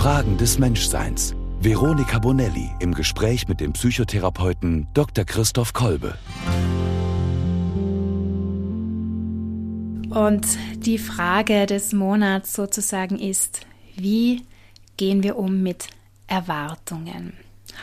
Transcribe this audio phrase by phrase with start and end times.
[0.00, 1.34] Fragen des Menschseins.
[1.60, 5.26] Veronika Bonelli im Gespräch mit dem Psychotherapeuten Dr.
[5.26, 6.16] Christoph Kolbe.
[10.08, 10.46] Und
[10.76, 13.60] die Frage des Monats sozusagen ist,
[13.94, 14.40] wie
[14.96, 15.88] gehen wir um mit
[16.28, 17.34] Erwartungen?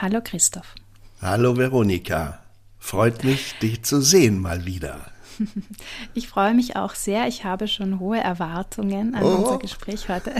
[0.01, 0.73] Hallo Christoph.
[1.21, 2.39] Hallo Veronika.
[2.79, 5.11] Freut mich, dich zu sehen mal wieder.
[6.13, 7.27] Ich freue mich auch sehr.
[7.27, 9.35] Ich habe schon hohe Erwartungen an oh.
[9.35, 10.33] unser Gespräch heute.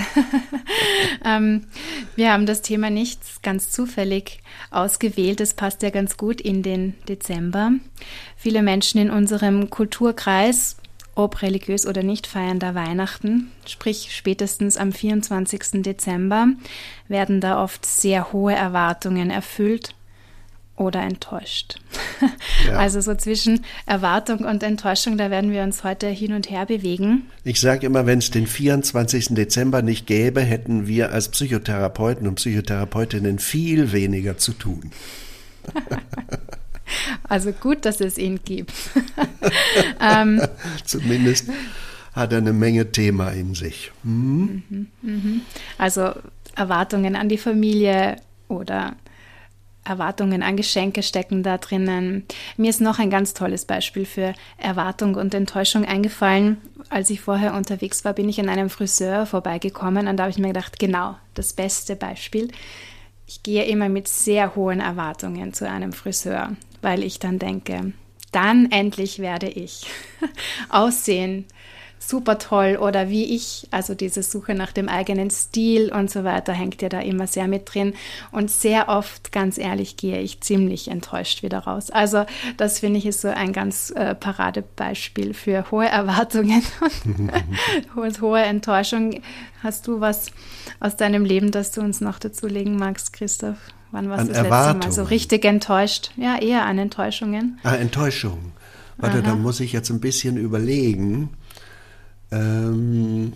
[1.26, 1.66] ähm,
[2.16, 5.42] wir haben das Thema nicht ganz zufällig ausgewählt.
[5.42, 7.72] Es passt ja ganz gut in den Dezember.
[8.36, 10.78] Viele Menschen in unserem Kulturkreis,
[11.16, 13.52] ob religiös oder nicht, feiern da Weihnachten.
[13.66, 15.84] Sprich, spätestens am 24.
[15.84, 16.48] Dezember
[17.08, 19.94] werden da oft sehr hohe Erwartungen erfüllt
[20.78, 21.80] oder enttäuscht.
[22.22, 22.30] Ja.
[22.78, 27.30] Also so zwischen Erwartung und Enttäuschung, da werden wir uns heute hin und her bewegen.
[27.44, 29.30] Ich sage immer, wenn es den 24.
[29.30, 34.92] Dezember nicht gäbe, hätten wir als Psychotherapeuten und Psychotherapeutinnen viel weniger zu tun.
[37.28, 38.72] Also gut, dass es ihn gibt.
[40.00, 40.42] ähm,
[40.86, 41.50] Zumindest
[42.14, 43.92] hat er eine Menge Thema in sich.
[44.04, 44.64] Hm?
[44.70, 45.42] Mhm, mhm.
[45.78, 46.14] Also
[46.56, 48.16] Erwartungen an die Familie
[48.48, 48.96] oder
[49.90, 52.26] Erwartungen an Geschenke stecken da drinnen.
[52.58, 56.58] Mir ist noch ein ganz tolles Beispiel für Erwartung und Enttäuschung eingefallen.
[56.90, 60.38] Als ich vorher unterwegs war, bin ich an einem Friseur vorbeigekommen und da habe ich
[60.38, 62.50] mir gedacht, genau, das beste Beispiel.
[63.26, 67.94] Ich gehe immer mit sehr hohen Erwartungen zu einem Friseur, weil ich dann denke,
[68.32, 69.86] dann endlich werde ich
[70.70, 71.46] aussehen
[72.00, 76.54] super toll oder wie ich, also diese Suche nach dem eigenen Stil und so weiter
[76.54, 77.94] hängt ja da immer sehr mit drin
[78.32, 81.90] und sehr oft, ganz ehrlich, gehe ich ziemlich enttäuscht wieder raus.
[81.90, 82.26] Also
[82.58, 86.62] das finde ich ist so ein ganz äh, Paradebeispiel für hohe Erwartungen
[87.96, 89.22] und hohe Enttäuschung.
[89.64, 90.28] Hast du was
[90.80, 93.58] aus deinem Leben, das du uns noch dazulegen magst, Christoph?
[93.92, 96.12] Wann warst du das letzte Mal so richtig enttäuscht?
[96.18, 97.60] Ja, eher an Enttäuschungen.
[97.64, 98.52] Ah, Enttäuschung.
[98.98, 99.28] Warte, Aha.
[99.28, 101.30] da muss ich jetzt ein bisschen überlegen.
[102.32, 103.34] Ähm,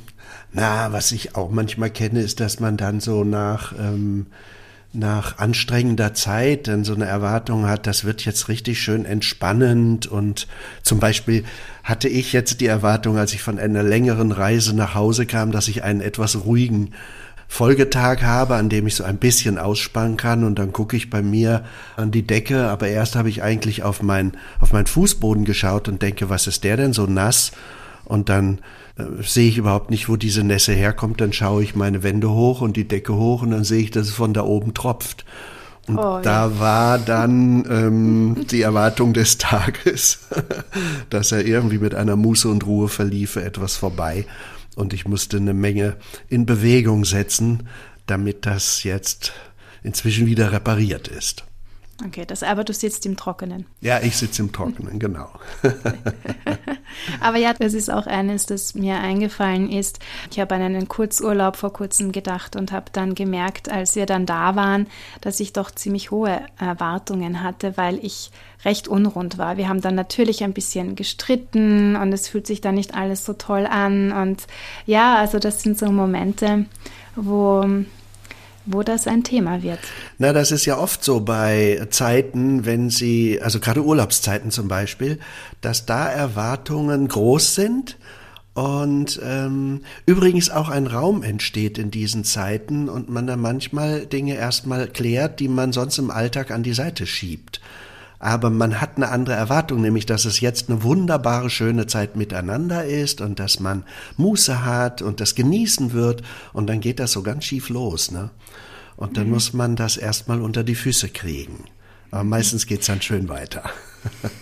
[0.53, 4.27] na, was ich auch manchmal kenne, ist, dass man dann so nach, ähm,
[4.93, 10.07] nach anstrengender Zeit dann so eine Erwartung hat, das wird jetzt richtig schön entspannend.
[10.07, 10.47] Und
[10.83, 11.45] zum Beispiel
[11.83, 15.69] hatte ich jetzt die Erwartung, als ich von einer längeren Reise nach Hause kam, dass
[15.69, 16.93] ich einen etwas ruhigen
[17.47, 20.43] Folgetag habe, an dem ich so ein bisschen ausspannen kann.
[20.43, 21.63] Und dann gucke ich bei mir
[21.95, 26.01] an die Decke, aber erst habe ich eigentlich auf mein auf meinen Fußboden geschaut und
[26.01, 27.51] denke, was ist der denn so nass?
[28.05, 28.59] Und dann
[28.97, 31.21] äh, sehe ich überhaupt nicht, wo diese Nässe herkommt.
[31.21, 34.07] Dann schaue ich meine Wände hoch und die Decke hoch und dann sehe ich, dass
[34.07, 35.25] es von da oben tropft.
[35.87, 36.59] Und oh, da ja.
[36.59, 40.27] war dann ähm, die Erwartung des Tages,
[41.09, 44.25] dass er irgendwie mit einer Muße und Ruhe verliefe, etwas vorbei.
[44.75, 45.97] Und ich musste eine Menge
[46.29, 47.67] in Bewegung setzen,
[48.05, 49.33] damit das jetzt
[49.83, 51.43] inzwischen wieder repariert ist.
[52.05, 53.65] Okay, das, aber du sitzt im Trockenen.
[53.79, 55.29] Ja, ich sitze im Trockenen, genau.
[57.21, 59.99] Aber ja, das ist auch eines, das mir eingefallen ist.
[60.31, 64.25] Ich habe an einen Kurzurlaub vor kurzem gedacht und habe dann gemerkt, als wir dann
[64.25, 64.87] da waren,
[65.21, 68.31] dass ich doch ziemlich hohe Erwartungen hatte, weil ich
[68.65, 69.57] recht unrund war.
[69.57, 73.33] Wir haben dann natürlich ein bisschen gestritten und es fühlt sich dann nicht alles so
[73.33, 74.11] toll an.
[74.11, 74.47] Und
[74.85, 76.65] ja, also das sind so Momente,
[77.15, 77.65] wo
[78.65, 79.79] wo das ein Thema wird.
[80.17, 85.19] Na, das ist ja oft so bei Zeiten, wenn sie, also gerade Urlaubszeiten zum Beispiel,
[85.61, 87.97] dass da Erwartungen groß sind
[88.53, 94.35] und ähm, übrigens auch ein Raum entsteht in diesen Zeiten und man dann manchmal Dinge
[94.35, 97.61] erstmal klärt, die man sonst im Alltag an die Seite schiebt
[98.21, 102.85] aber man hat eine andere Erwartung, nämlich dass es jetzt eine wunderbare, schöne Zeit miteinander
[102.85, 103.83] ist und dass man
[104.17, 106.21] Muße hat und das genießen wird
[106.53, 108.11] und dann geht das so ganz schief los.
[108.11, 108.29] Ne?
[108.95, 109.33] Und dann mhm.
[109.33, 111.65] muss man das erstmal unter die Füße kriegen.
[112.11, 113.63] Aber meistens geht's dann schön weiter.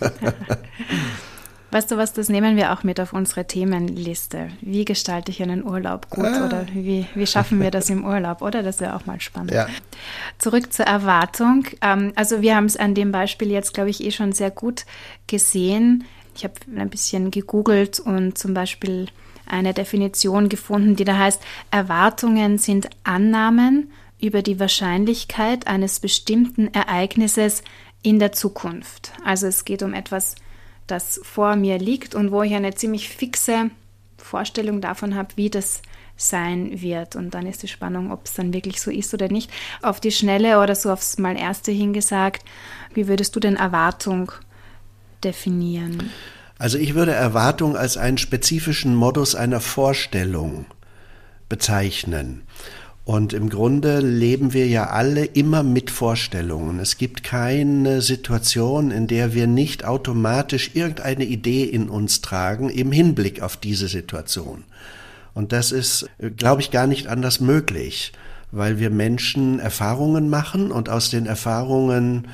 [1.70, 4.48] Weißt du was, das nehmen wir auch mit auf unsere Themenliste.
[4.60, 6.46] Wie gestalte ich einen Urlaub gut ah.
[6.46, 8.62] oder wie, wie schaffen wir das im Urlaub, oder?
[8.62, 9.52] Das wäre auch mal spannend.
[9.52, 9.68] Ja.
[10.38, 11.66] Zurück zur Erwartung.
[11.80, 14.84] Ähm, also wir haben es an dem Beispiel jetzt, glaube ich, eh schon sehr gut
[15.28, 16.04] gesehen.
[16.34, 19.06] Ich habe ein bisschen gegoogelt und zum Beispiel
[19.46, 21.40] eine Definition gefunden, die da heißt,
[21.70, 23.90] Erwartungen sind Annahmen
[24.20, 27.62] über die Wahrscheinlichkeit eines bestimmten Ereignisses
[28.02, 29.12] in der Zukunft.
[29.24, 30.34] Also es geht um etwas
[30.90, 33.70] das vor mir liegt und wo ich eine ziemlich fixe
[34.18, 35.82] Vorstellung davon habe, wie das
[36.16, 37.16] sein wird.
[37.16, 39.50] Und dann ist die Spannung, ob es dann wirklich so ist oder nicht.
[39.82, 42.44] Auf die Schnelle oder so aufs Mal Erste hingesagt,
[42.94, 44.32] wie würdest du denn Erwartung
[45.24, 46.10] definieren?
[46.58, 50.66] Also ich würde Erwartung als einen spezifischen Modus einer Vorstellung
[51.48, 52.42] bezeichnen.
[53.04, 56.78] Und im Grunde leben wir ja alle immer mit Vorstellungen.
[56.78, 62.92] Es gibt keine Situation, in der wir nicht automatisch irgendeine Idee in uns tragen im
[62.92, 64.64] Hinblick auf diese Situation.
[65.34, 68.12] Und das ist, glaube ich, gar nicht anders möglich,
[68.52, 72.28] weil wir Menschen Erfahrungen machen und aus den Erfahrungen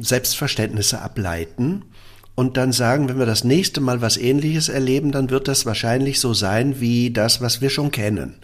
[0.00, 1.82] Selbstverständnisse ableiten
[2.34, 6.20] und dann sagen, wenn wir das nächste Mal was Ähnliches erleben, dann wird das wahrscheinlich
[6.20, 8.36] so sein wie das, was wir schon kennen.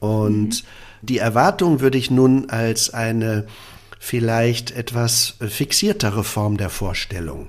[0.00, 0.66] Und mhm.
[1.02, 3.46] die Erwartung würde ich nun als eine
[3.98, 7.48] vielleicht etwas fixiertere Form der Vorstellung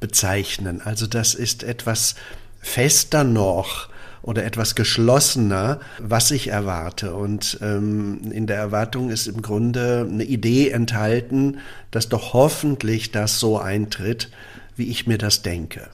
[0.00, 0.80] bezeichnen.
[0.82, 2.14] Also das ist etwas
[2.60, 3.88] fester noch
[4.22, 7.14] oder etwas geschlossener, was ich erwarte.
[7.14, 11.58] Und ähm, in der Erwartung ist im Grunde eine Idee enthalten,
[11.90, 14.30] dass doch hoffentlich das so eintritt,
[14.76, 15.90] wie ich mir das denke.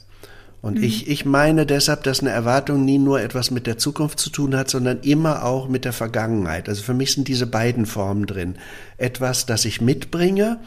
[0.63, 0.85] Und mhm.
[0.85, 4.55] ich, ich meine deshalb, dass eine Erwartung nie nur etwas mit der Zukunft zu tun
[4.55, 6.69] hat, sondern immer auch mit der Vergangenheit.
[6.69, 8.57] Also für mich sind diese beiden Formen drin.
[8.99, 10.59] Etwas, das ich mitbringe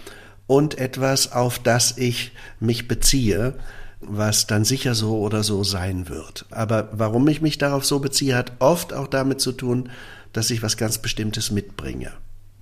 [0.47, 3.53] und etwas, auf das ich mich beziehe,
[4.01, 6.45] was dann sicher so oder so sein wird.
[6.49, 9.89] Aber warum ich mich darauf so beziehe, hat oft auch damit zu tun,
[10.33, 12.11] dass ich was ganz Bestimmtes mitbringe.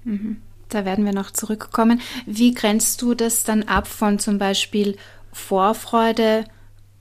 [0.04, 0.38] Mhm.
[0.70, 2.00] Da werden wir noch zurückkommen.
[2.26, 4.96] Wie grenzt du das dann ab von zum Beispiel
[5.34, 6.46] Vorfreude,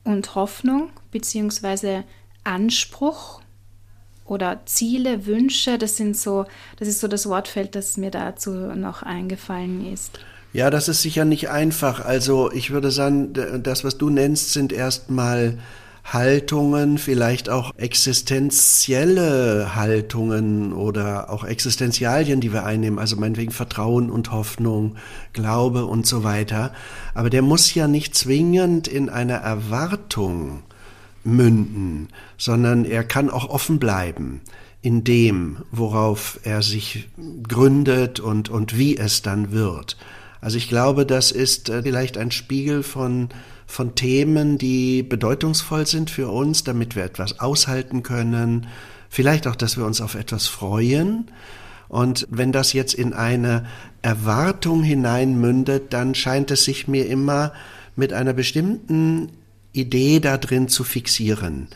[0.05, 2.05] und Hoffnung beziehungsweise
[2.45, 3.41] Anspruch
[4.25, 6.47] oder Ziele, Wünsche, das sind so,
[6.79, 10.21] das ist so das Wortfeld, das mir dazu noch eingefallen ist.
[10.53, 12.05] Ja, das ist sicher nicht einfach.
[12.05, 13.33] Also ich würde sagen,
[13.63, 15.59] das, was du nennst, sind erstmal
[16.05, 24.33] Haltungen, vielleicht auch existenzielle Haltungen oder auch Existenzialien, die wir einnehmen, also meinetwegen Vertrauen und
[24.33, 24.97] Hoffnung,
[25.33, 26.73] Glaube und so weiter.
[27.15, 30.63] Aber der muss ja nicht zwingend in einer Erwartung
[31.23, 32.09] münden,
[32.39, 34.41] sondern er kann auch offen bleiben
[34.83, 37.09] in dem, worauf er sich
[37.47, 39.97] gründet und, und wie es dann wird.
[40.41, 43.29] Also ich glaube, das ist äh, vielleicht ein Spiegel von
[43.71, 48.67] von Themen, die bedeutungsvoll sind für uns, damit wir etwas aushalten können,
[49.09, 51.31] vielleicht auch, dass wir uns auf etwas freuen.
[51.89, 53.67] Und wenn das jetzt in eine
[54.03, 57.53] Erwartung hineinmündet, dann scheint es sich mir immer
[57.95, 59.31] mit einer bestimmten
[59.73, 61.69] Idee da drin zu fixieren.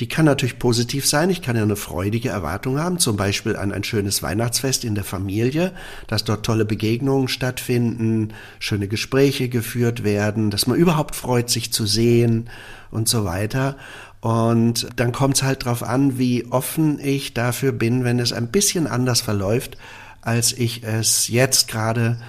[0.00, 1.28] Die kann natürlich positiv sein.
[1.28, 5.02] Ich kann ja eine freudige Erwartung haben, zum Beispiel an ein schönes Weihnachtsfest in der
[5.02, 5.72] Familie,
[6.06, 11.84] dass dort tolle Begegnungen stattfinden, schöne Gespräche geführt werden, dass man überhaupt freut, sich zu
[11.84, 12.48] sehen
[12.92, 13.76] und so weiter.
[14.20, 18.48] Und dann kommt es halt darauf an, wie offen ich dafür bin, wenn es ein
[18.48, 19.78] bisschen anders verläuft,
[20.22, 22.20] als ich es jetzt gerade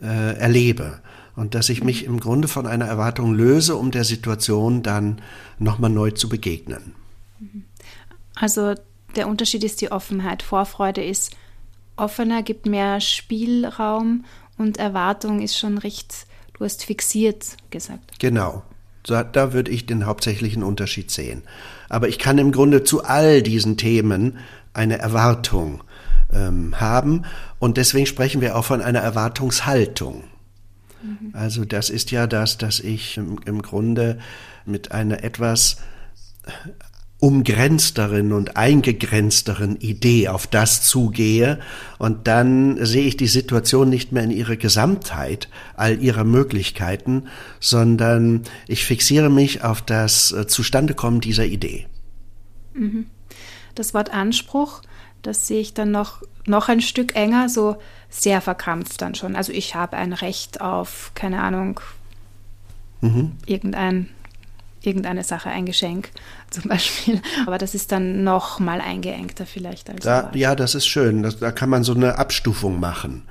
[0.00, 1.00] äh, erlebe.
[1.36, 5.20] Und dass ich mich im Grunde von einer Erwartung löse, um der Situation dann
[5.58, 6.94] nochmal neu zu begegnen.
[8.34, 8.74] Also
[9.16, 10.42] der Unterschied ist die Offenheit.
[10.42, 11.36] Vorfreude ist
[11.96, 14.24] offener, gibt mehr Spielraum
[14.56, 18.18] und Erwartung ist schon recht, du hast fixiert gesagt.
[18.18, 18.62] Genau.
[19.04, 21.42] Da, da würde ich den hauptsächlichen Unterschied sehen.
[21.88, 24.38] Aber ich kann im Grunde zu all diesen Themen
[24.74, 25.82] eine Erwartung
[26.32, 27.24] ähm, haben
[27.58, 30.24] und deswegen sprechen wir auch von einer Erwartungshaltung.
[31.02, 31.30] Mhm.
[31.32, 34.18] Also das ist ja das, dass ich im, im Grunde
[34.66, 35.78] mit einer etwas
[37.20, 41.58] umgrenzteren und eingegrenzteren Idee auf das zugehe
[41.98, 47.24] und dann sehe ich die Situation nicht mehr in ihrer Gesamtheit, all ihrer Möglichkeiten,
[47.58, 51.86] sondern ich fixiere mich auf das äh, Zustandekommen dieser Idee.
[52.74, 53.06] Mhm.
[53.74, 54.82] Das Wort Anspruch,
[55.22, 57.78] das sehe ich dann noch, noch ein Stück enger, so
[58.08, 59.34] sehr verkrampft dann schon.
[59.34, 61.80] Also ich habe ein Recht auf, keine Ahnung,
[63.00, 63.32] mhm.
[63.44, 64.08] irgendein
[64.88, 66.10] irgendeine Sache, ein Geschenk
[66.50, 67.20] zum Beispiel.
[67.46, 69.88] Aber das ist dann noch mal eingeengter vielleicht.
[69.90, 71.22] Als da, ja, das ist schön.
[71.22, 73.22] Das, da kann man so eine Abstufung machen.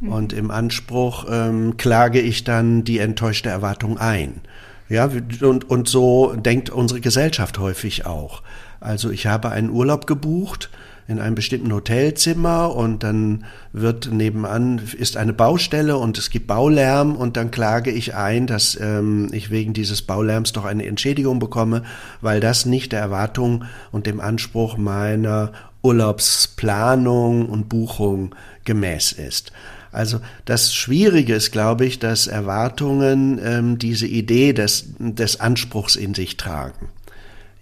[0.00, 0.12] Mhm.
[0.12, 4.40] Und im Anspruch ähm, klage ich dann die enttäuschte Erwartung ein.
[4.88, 5.08] Ja,
[5.42, 8.42] und, und so denkt unsere Gesellschaft häufig auch.
[8.80, 10.70] Also ich habe einen Urlaub gebucht,
[11.10, 17.16] in einem bestimmten Hotelzimmer und dann wird nebenan ist eine Baustelle und es gibt Baulärm
[17.16, 21.82] und dann klage ich ein, dass ähm, ich wegen dieses Baulärms doch eine Entschädigung bekomme,
[22.20, 25.52] weil das nicht der Erwartung und dem Anspruch meiner
[25.82, 29.50] Urlaubsplanung und Buchung gemäß ist.
[29.92, 36.14] Also das Schwierige ist, glaube ich, dass Erwartungen ähm, diese Idee des, des Anspruchs in
[36.14, 36.88] sich tragen.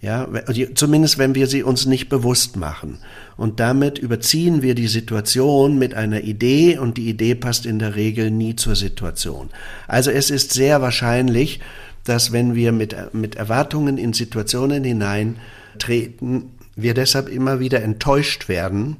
[0.01, 0.29] Ja,
[0.75, 2.99] zumindest wenn wir sie uns nicht bewusst machen.
[3.35, 7.95] Und damit überziehen wir die Situation mit einer Idee und die Idee passt in der
[7.95, 9.49] Regel nie zur Situation.
[9.87, 11.59] Also es ist sehr wahrscheinlich,
[12.05, 18.95] dass wenn wir mit, mit Erwartungen in Situationen hineintreten, wir deshalb immer wieder enttäuscht werden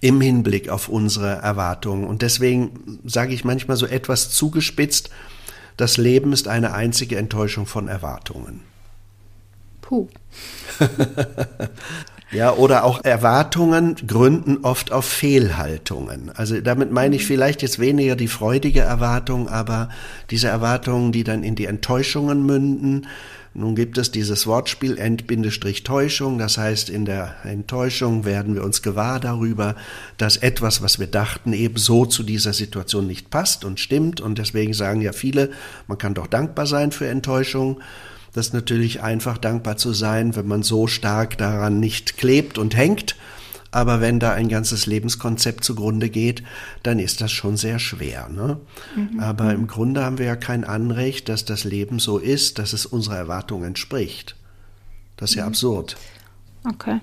[0.00, 2.04] im Hinblick auf unsere Erwartungen.
[2.04, 5.10] Und deswegen sage ich manchmal so etwas zugespitzt,
[5.76, 8.60] das Leben ist eine einzige Enttäuschung von Erwartungen.
[9.84, 10.08] Puh.
[12.32, 16.32] Ja, oder auch Erwartungen gründen oft auf Fehlhaltungen.
[16.34, 17.26] Also damit meine ich mhm.
[17.28, 19.88] vielleicht jetzt weniger die freudige Erwartung, aber
[20.30, 23.06] diese Erwartungen, die dann in die Enttäuschungen münden.
[23.56, 29.20] Nun gibt es dieses Wortspiel End-Täuschung, das heißt, in der Enttäuschung werden wir uns gewahr
[29.20, 29.76] darüber,
[30.16, 34.20] dass etwas, was wir dachten, eben so zu dieser Situation nicht passt und stimmt.
[34.20, 35.50] Und deswegen sagen ja viele,
[35.86, 37.80] man kann doch dankbar sein für Enttäuschung.
[38.34, 42.76] Das ist natürlich einfach dankbar zu sein, wenn man so stark daran nicht klebt und
[42.76, 43.16] hängt.
[43.70, 46.42] Aber wenn da ein ganzes Lebenskonzept zugrunde geht,
[46.82, 48.28] dann ist das schon sehr schwer.
[48.28, 48.58] Ne?
[48.94, 49.18] Mhm.
[49.18, 52.86] Aber im Grunde haben wir ja kein Anrecht, dass das Leben so ist, dass es
[52.86, 54.36] unserer Erwartung entspricht.
[55.16, 55.48] Das ist ja mhm.
[55.48, 55.96] absurd.
[56.64, 57.00] Okay.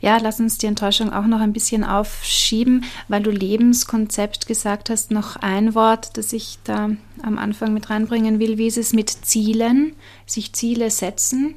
[0.00, 5.10] Ja, lass uns die Enttäuschung auch noch ein bisschen aufschieben, weil du Lebenskonzept gesagt hast.
[5.10, 6.90] Noch ein Wort, das ich da
[7.22, 8.58] am Anfang mit reinbringen will.
[8.58, 9.94] Wie ist es mit Zielen?
[10.26, 11.54] Sich Ziele setzen?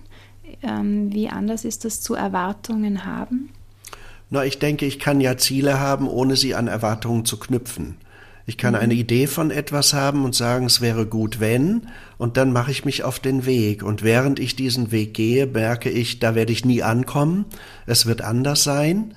[0.61, 3.49] Ähm, wie anders ist das zu Erwartungen haben?
[4.29, 7.97] Na, ich denke, ich kann ja Ziele haben, ohne sie an Erwartungen zu knüpfen.
[8.47, 11.87] Ich kann eine Idee von etwas haben und sagen, es wäre gut, wenn,
[12.19, 13.81] und dann mache ich mich auf den Weg.
[13.81, 17.45] Und während ich diesen Weg gehe, merke ich, da werde ich nie ankommen,
[17.87, 19.15] es wird anders sein.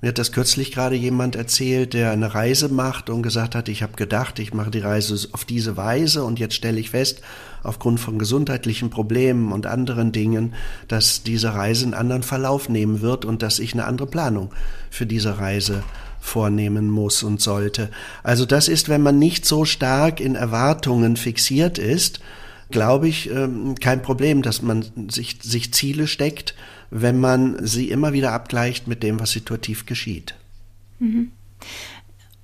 [0.00, 3.82] Mir hat das kürzlich gerade jemand erzählt, der eine Reise macht und gesagt hat, ich
[3.82, 7.22] habe gedacht, ich mache die Reise auf diese Weise und jetzt stelle ich fest,
[7.62, 10.52] aufgrund von gesundheitlichen Problemen und anderen Dingen,
[10.88, 14.52] dass diese Reise einen anderen Verlauf nehmen wird und dass ich eine andere Planung
[14.90, 15.84] für diese Reise
[16.24, 17.90] vornehmen muss und sollte.
[18.22, 22.20] Also das ist, wenn man nicht so stark in Erwartungen fixiert ist,
[22.70, 26.54] glaube ich, ähm, kein Problem, dass man sich, sich Ziele steckt,
[26.90, 30.34] wenn man sie immer wieder abgleicht mit dem, was situativ geschieht.
[30.98, 31.30] Mhm.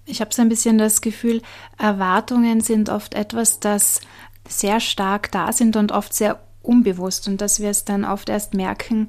[0.04, 1.40] Ich habe so ein bisschen das Gefühl,
[1.78, 4.00] Erwartungen sind oft etwas, das
[4.46, 8.52] sehr stark da sind und oft sehr unbewusst und dass wir es dann oft erst
[8.52, 9.08] merken,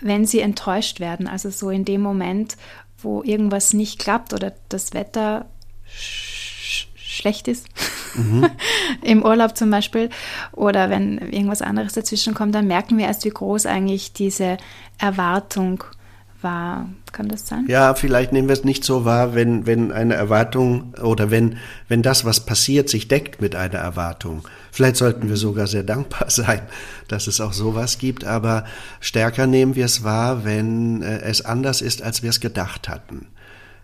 [0.00, 1.26] wenn sie enttäuscht werden.
[1.26, 2.56] Also so in dem Moment,
[3.02, 5.46] wo irgendwas nicht klappt oder das Wetter
[5.86, 6.40] sch
[6.96, 7.66] schlecht ist,
[8.14, 8.48] mhm.
[9.02, 10.08] im Urlaub zum Beispiel,
[10.52, 14.56] oder wenn irgendwas anderes dazwischen kommt, dann merken wir erst, wie groß eigentlich diese
[14.98, 15.84] Erwartung
[16.40, 16.88] war.
[17.12, 17.66] Kann das sein?
[17.68, 21.56] Ja, vielleicht nehmen wir es nicht so wahr, wenn, wenn eine Erwartung oder wenn,
[21.88, 24.46] wenn das, was passiert, sich deckt mit einer Erwartung.
[24.72, 26.62] Vielleicht sollten wir sogar sehr dankbar sein,
[27.08, 28.64] dass es auch sowas gibt, aber
[29.00, 33.26] stärker nehmen wir es wahr, wenn äh, es anders ist, als wir es gedacht hatten.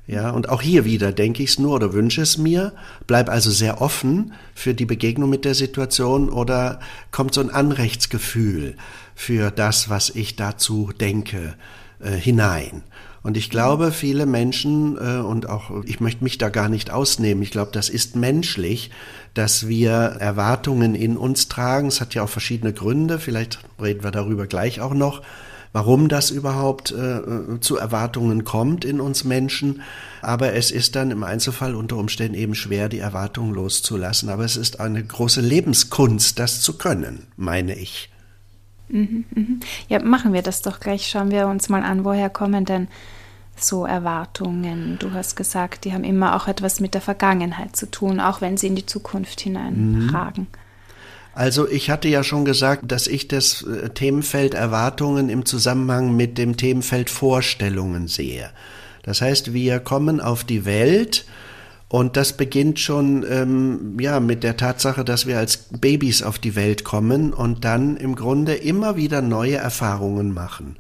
[0.09, 2.73] Ja, und auch hier wieder denke ich es nur oder wünsche es mir,
[3.09, 6.79] bleib also sehr offen für die Begegnung mit der Situation oder
[7.11, 8.77] kommt so ein Anrechtsgefühl
[9.17, 11.57] für das, was ich dazu denke,
[11.99, 12.85] äh, hinein.
[13.27, 17.43] Und ich glaube, viele Menschen, äh, und auch ich möchte mich da gar nicht ausnehmen,
[17.43, 18.93] ich glaube, das ist menschlich,
[19.35, 21.89] dass wir Erwartungen in uns tragen.
[21.89, 25.23] Es hat ja auch verschiedene Gründe, vielleicht reden wir darüber gleich auch noch,
[25.73, 29.83] warum das überhaupt äh, äh zu Erwartungen kommt in uns Menschen.
[30.23, 34.29] Aber es ist dann im Einzelfall unter Umständen eben schwer, die Erwartungen loszulassen.
[34.29, 38.09] Aber es ist eine große Lebenskunst, das zu können, meine ich.
[38.89, 39.61] Mhm, mhm.
[39.89, 41.09] Ja, machen wir das doch gleich.
[41.09, 42.87] Schauen wir uns mal an, woher kommen denn
[43.63, 44.99] so Erwartungen?
[44.99, 48.57] Du hast gesagt, die haben immer auch etwas mit der Vergangenheit zu tun, auch wenn
[48.57, 50.45] sie in die Zukunft hineinragen.
[50.45, 50.67] Mhm.
[51.37, 56.39] Also ich hatte ja schon gesagt, dass ich das äh, Themenfeld Erwartungen im Zusammenhang mit
[56.39, 58.49] dem Themenfeld Vorstellungen sehe.
[59.03, 61.27] Das heißt, wir kommen auf die Welt
[61.89, 66.57] und das beginnt schon ähm, ja mit der Tatsache, dass wir als Babys auf die
[66.57, 70.77] Welt kommen und dann im Grunde immer wieder neue Erfahrungen machen.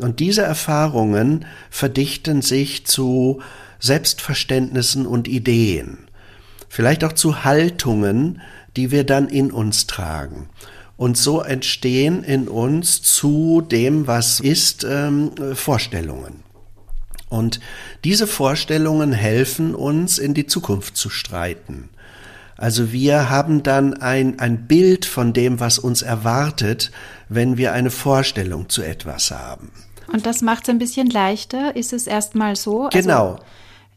[0.00, 3.40] Und diese Erfahrungen verdichten sich zu
[3.78, 5.98] Selbstverständnissen und Ideen,
[6.68, 8.40] vielleicht auch zu Haltungen,
[8.76, 10.48] die wir dann in uns tragen.
[10.96, 16.44] Und so entstehen in uns zu dem, was ist, ähm, Vorstellungen.
[17.28, 17.60] Und
[18.04, 21.90] diese Vorstellungen helfen uns, in die Zukunft zu streiten.
[22.56, 26.90] Also wir haben dann ein, ein Bild von dem, was uns erwartet,
[27.28, 29.72] wenn wir eine Vorstellung zu etwas haben.
[30.12, 32.84] Und das macht es ein bisschen leichter, ist es erstmal so?
[32.84, 33.30] Also genau.
[33.32, 33.42] Also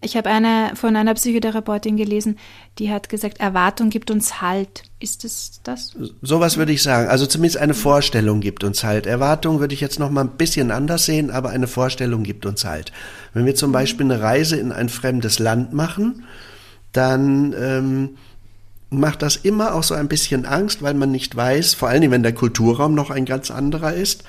[0.02, 2.38] ich habe eine von einer Psychotherapeutin gelesen,
[2.78, 4.84] die hat gesagt, Erwartung gibt uns Halt.
[5.00, 5.96] Ist es das?
[6.22, 7.10] Sowas würde ich sagen.
[7.10, 9.08] Also zumindest eine Vorstellung gibt uns Halt.
[9.08, 12.64] Erwartung würde ich jetzt noch mal ein bisschen anders sehen, aber eine Vorstellung gibt uns
[12.64, 12.92] Halt.
[13.34, 16.26] Wenn wir zum Beispiel eine Reise in ein fremdes Land machen,
[16.92, 18.18] dann ähm,
[18.90, 22.24] macht das immer auch so ein bisschen Angst, weil man nicht weiß, vor allem wenn
[22.24, 24.24] der Kulturraum noch ein ganz anderer ist,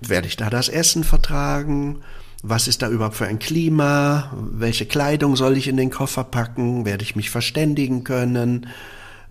[0.00, 2.00] werde ich da das Essen vertragen?
[2.42, 6.84] was ist da überhaupt für ein Klima, welche Kleidung soll ich in den Koffer packen,
[6.84, 8.68] werde ich mich verständigen können,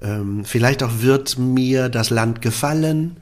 [0.02, 3.18] ähm, vielleicht auch wird mir das Land gefallen,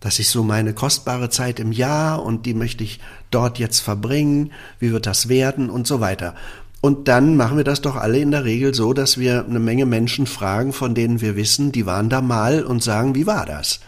[0.00, 2.98] das ist so meine kostbare Zeit im Jahr und die möchte ich
[3.30, 5.70] dort jetzt verbringen, wie wird das werden?
[5.70, 6.34] Und so weiter.
[6.82, 9.86] Und dann machen wir das doch alle in der Regel so, dass wir eine Menge
[9.86, 13.78] Menschen fragen, von denen wir wissen, die waren da mal und sagen, wie war das?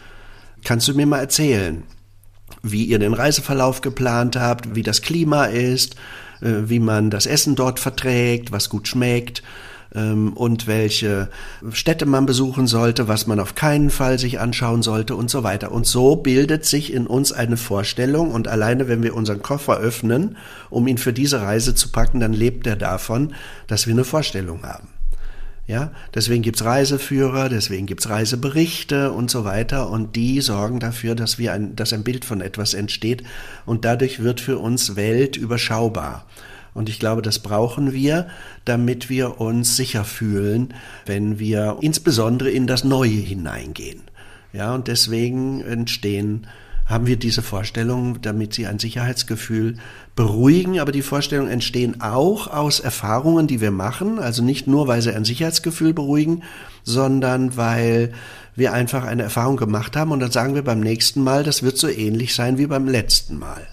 [0.63, 1.83] Kannst du mir mal erzählen,
[2.63, 5.95] wie ihr den Reiseverlauf geplant habt, wie das Klima ist,
[6.39, 9.43] äh, wie man das Essen dort verträgt, was gut schmeckt?
[9.95, 11.29] Ähm, und welche
[11.71, 15.71] Städte man besuchen sollte, was man auf keinen Fall sich anschauen sollte und so weiter.
[15.71, 20.37] Und so bildet sich in uns eine Vorstellung und alleine wenn wir unseren Koffer öffnen,
[20.69, 23.33] um ihn für diese Reise zu packen, dann lebt er davon,
[23.67, 24.89] dass wir eine Vorstellung haben.
[25.67, 31.39] Ja, deswegen gibt's Reiseführer, deswegen gibt's Reiseberichte und so weiter und die sorgen dafür, dass
[31.39, 33.23] wir ein, dass ein Bild von etwas entsteht
[33.65, 36.27] und dadurch wird für uns Welt überschaubar.
[36.75, 38.27] Und ich glaube, das brauchen wir,
[38.65, 40.75] damit wir uns sicher fühlen,
[41.07, 44.01] wenn wir insbesondere in das Neue hineingehen.
[44.53, 46.45] Ja, und deswegen entstehen
[46.85, 49.77] haben wir diese Vorstellungen, damit sie ein Sicherheitsgefühl
[50.15, 50.79] beruhigen.
[50.79, 54.19] Aber die Vorstellungen entstehen auch aus Erfahrungen, die wir machen.
[54.19, 56.43] Also nicht nur, weil sie ein Sicherheitsgefühl beruhigen,
[56.83, 58.13] sondern weil
[58.55, 61.77] wir einfach eine Erfahrung gemacht haben und dann sagen wir beim nächsten Mal, das wird
[61.77, 63.65] so ähnlich sein wie beim letzten Mal.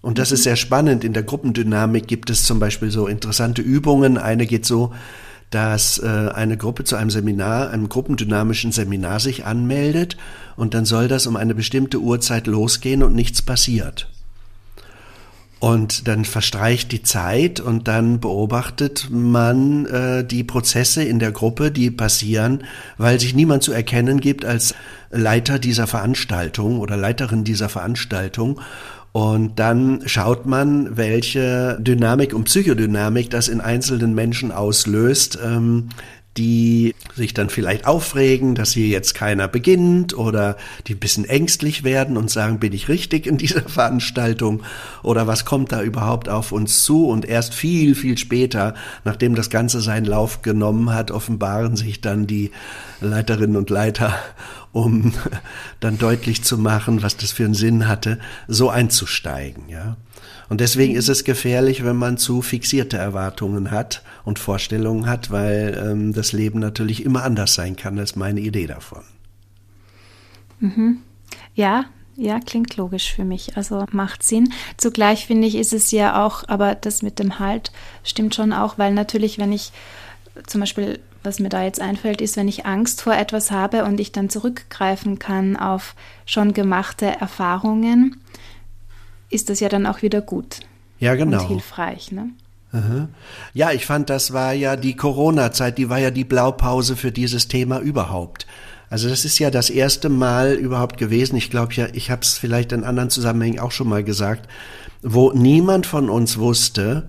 [0.00, 1.04] Und das ist sehr spannend.
[1.04, 4.16] In der Gruppendynamik gibt es zum Beispiel so interessante Übungen.
[4.16, 4.92] Eine geht so,
[5.50, 10.16] dass äh, eine Gruppe zu einem Seminar, einem gruppendynamischen Seminar sich anmeldet
[10.56, 14.08] und dann soll das um eine bestimmte Uhrzeit losgehen und nichts passiert.
[15.60, 21.72] Und dann verstreicht die Zeit und dann beobachtet man äh, die Prozesse in der Gruppe,
[21.72, 22.62] die passieren,
[22.96, 24.76] weil sich niemand zu erkennen gibt als
[25.10, 28.60] Leiter dieser Veranstaltung oder Leiterin dieser Veranstaltung.
[29.12, 35.88] Und dann schaut man, welche Dynamik und Psychodynamik das in einzelnen Menschen auslöst, ähm,
[36.38, 41.82] die sich dann vielleicht aufregen, dass hier jetzt keiner beginnt oder die ein bisschen ängstlich
[41.82, 44.62] werden und sagen, bin ich richtig in dieser Veranstaltung?
[45.02, 47.08] Oder was kommt da überhaupt auf uns zu?
[47.08, 52.26] Und erst viel, viel später, nachdem das Ganze seinen Lauf genommen hat, offenbaren sich dann
[52.26, 52.52] die
[53.00, 54.14] Leiterinnen und Leiter
[54.72, 55.12] um
[55.80, 59.96] dann deutlich zu machen, was das für einen Sinn hatte, so einzusteigen, ja.
[60.48, 65.78] Und deswegen ist es gefährlich, wenn man zu fixierte Erwartungen hat und Vorstellungen hat, weil
[65.78, 67.98] ähm, das Leben natürlich immer anders sein kann.
[67.98, 69.02] Ist meine Idee davon.
[70.60, 70.98] Mhm.
[71.54, 71.84] Ja,
[72.16, 73.56] ja, klingt logisch für mich.
[73.56, 74.52] Also macht Sinn.
[74.76, 77.70] Zugleich finde ich, ist es ja auch, aber das mit dem Halt
[78.02, 79.70] stimmt schon auch, weil natürlich, wenn ich
[80.46, 84.00] zum Beispiel was mir da jetzt einfällt, ist, wenn ich Angst vor etwas habe und
[84.00, 85.94] ich dann zurückgreifen kann auf
[86.26, 88.20] schon gemachte Erfahrungen,
[89.30, 90.60] ist das ja dann auch wieder gut.
[90.98, 91.40] Ja, genau.
[91.40, 92.30] Und hilfreich, ne?
[93.54, 97.48] Ja, ich fand, das war ja die Corona-Zeit, die war ja die Blaupause für dieses
[97.48, 98.46] Thema überhaupt.
[98.90, 101.36] Also das ist ja das erste Mal überhaupt gewesen.
[101.36, 104.48] Ich glaube ja, ich habe es vielleicht in anderen Zusammenhängen auch schon mal gesagt,
[105.02, 107.08] wo niemand von uns wusste,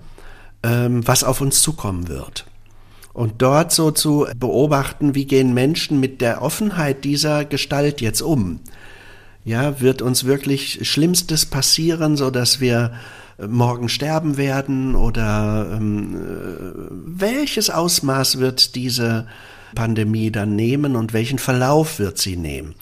[0.63, 2.45] ähm, was auf uns zukommen wird.
[3.13, 8.59] Und dort so zu beobachten, wie gehen Menschen mit der Offenheit dieser Gestalt jetzt um?
[9.43, 12.93] Ja, wird uns wirklich Schlimmstes passieren, so dass wir
[13.37, 19.27] äh, morgen sterben werden oder ähm, äh, welches Ausmaß wird diese
[19.75, 22.75] Pandemie dann nehmen und welchen Verlauf wird sie nehmen?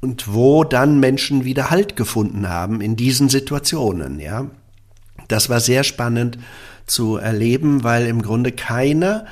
[0.00, 4.46] Und wo dann Menschen wieder Halt gefunden haben in diesen Situationen, ja?
[5.26, 6.38] Das war sehr spannend
[6.86, 9.26] zu erleben, weil im Grunde keiner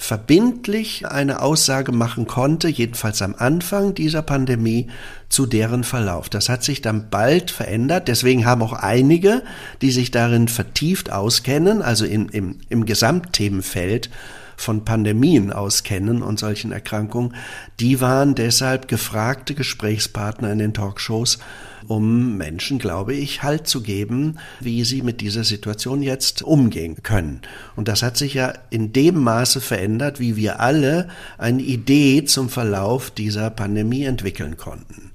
[0.00, 4.86] verbindlich eine Aussage machen konnte, jedenfalls am Anfang dieser Pandemie,
[5.28, 6.30] zu deren Verlauf.
[6.30, 8.08] Das hat sich dann bald verändert.
[8.08, 9.42] Deswegen haben auch einige,
[9.82, 14.08] die sich darin vertieft auskennen, also in, im, im Gesamtthemenfeld,
[14.60, 17.34] von Pandemien auskennen und solchen Erkrankungen,
[17.80, 21.38] die waren deshalb gefragte Gesprächspartner in den Talkshows,
[21.88, 27.40] um Menschen, glaube ich, Halt zu geben, wie sie mit dieser Situation jetzt umgehen können.
[27.74, 32.48] Und das hat sich ja in dem Maße verändert, wie wir alle eine Idee zum
[32.48, 35.10] Verlauf dieser Pandemie entwickeln konnten.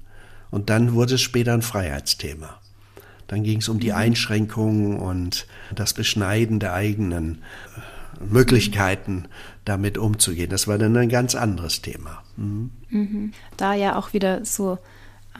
[0.50, 2.60] Und dann wurde es später ein Freiheitsthema.
[3.28, 3.96] Dann ging es um die mhm.
[3.96, 7.42] Einschränkungen und das Beschneiden der eigenen
[8.20, 9.26] Möglichkeiten,
[9.64, 10.50] damit umzugehen.
[10.50, 12.22] Das war dann ein ganz anderes Thema.
[12.36, 12.70] Mhm.
[12.90, 13.32] Mhm.
[13.56, 14.78] Da ja auch wieder so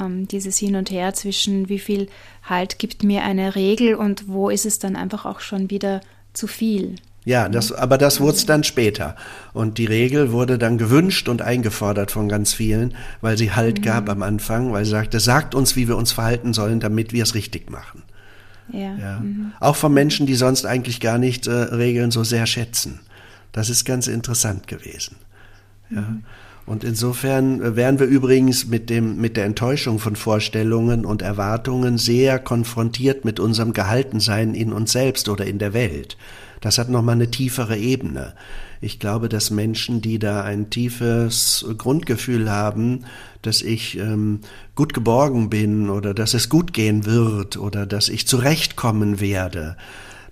[0.00, 2.08] ähm, dieses Hin und Her zwischen wie viel
[2.42, 6.00] Halt gibt mir eine Regel und wo ist es dann einfach auch schon wieder
[6.32, 6.96] zu viel.
[7.26, 9.16] Ja, das, aber das wurde es dann später.
[9.52, 13.82] Und die Regel wurde dann gewünscht und eingefordert von ganz vielen, weil sie Halt mhm.
[13.82, 17.24] gab am Anfang, weil sie sagte, sagt uns, wie wir uns verhalten sollen, damit wir
[17.24, 18.04] es richtig machen.
[18.72, 18.96] Ja.
[18.96, 19.20] ja.
[19.20, 19.52] Mhm.
[19.60, 23.00] Auch von Menschen, die sonst eigentlich gar nicht äh, Regeln so sehr schätzen.
[23.52, 25.16] Das ist ganz interessant gewesen.
[25.90, 26.02] Ja.
[26.02, 26.22] Mhm.
[26.66, 31.96] Und insofern äh, werden wir übrigens mit dem, mit der Enttäuschung von Vorstellungen und Erwartungen
[31.96, 36.16] sehr konfrontiert mit unserem Gehaltensein in uns selbst oder in der Welt.
[36.60, 38.34] Das hat nochmal eine tiefere Ebene.
[38.80, 43.04] Ich glaube, dass Menschen, die da ein tiefes Grundgefühl haben,
[43.42, 44.40] dass ich ähm,
[44.74, 49.76] gut geborgen bin oder dass es gut gehen wird oder dass ich zurechtkommen werde,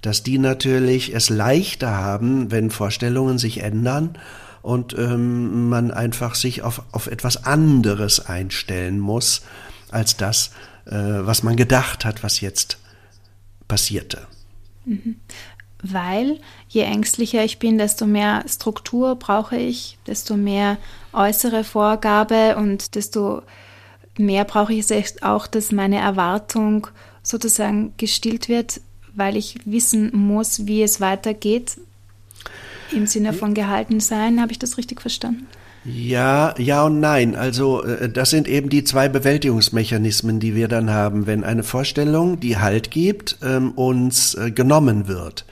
[0.03, 4.19] dass die natürlich es leichter haben, wenn Vorstellungen sich ändern
[4.63, 9.43] und ähm, man einfach sich auf, auf etwas anderes einstellen muss,
[9.91, 10.51] als das,
[10.87, 12.79] äh, was man gedacht hat, was jetzt
[13.69, 14.27] passierte.
[15.87, 20.79] Weil je ängstlicher ich bin, desto mehr Struktur brauche ich, desto mehr
[21.13, 23.43] äußere Vorgabe und desto
[24.17, 26.87] mehr brauche ich es auch, dass meine Erwartung
[27.23, 28.81] sozusagen gestillt wird,
[29.15, 31.77] weil ich wissen muss, wie es weitergeht.
[32.91, 35.47] Im Sinne von gehalten sein, habe ich das richtig verstanden?
[35.85, 37.37] Ja, ja und nein.
[37.37, 42.41] Also äh, das sind eben die zwei Bewältigungsmechanismen, die wir dann haben, wenn eine Vorstellung,
[42.41, 45.45] die Halt gibt, ähm, uns äh, genommen wird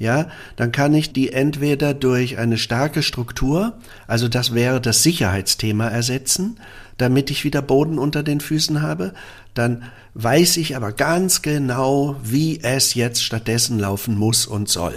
[0.00, 3.74] ja, dann kann ich die entweder durch eine starke Struktur,
[4.06, 6.58] also das wäre das Sicherheitsthema ersetzen,
[6.96, 9.12] damit ich wieder Boden unter den Füßen habe,
[9.52, 9.82] dann
[10.14, 14.94] weiß ich aber ganz genau, wie es jetzt stattdessen laufen muss und soll.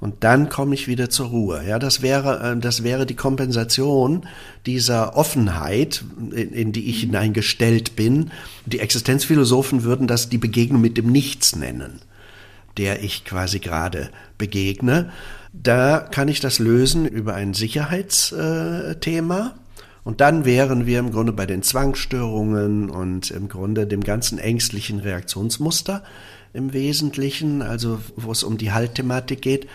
[0.00, 1.62] Und dann komme ich wieder zur Ruhe.
[1.68, 4.26] Ja, das wäre, äh, das wäre die Kompensation
[4.64, 8.30] dieser Offenheit, in, in die ich hineingestellt bin.
[8.64, 12.00] Die Existenzphilosophen würden das die Begegnung mit dem Nichts nennen
[12.78, 15.10] der ich quasi gerade begegne.
[15.52, 19.54] Da kann ich das lösen über ein Sicherheitsthema.
[20.04, 25.00] Und dann wären wir im Grunde bei den Zwangsstörungen und im Grunde dem ganzen ängstlichen
[25.00, 26.02] Reaktionsmuster
[26.54, 29.66] im Wesentlichen, also wo es um die Haltthematik geht.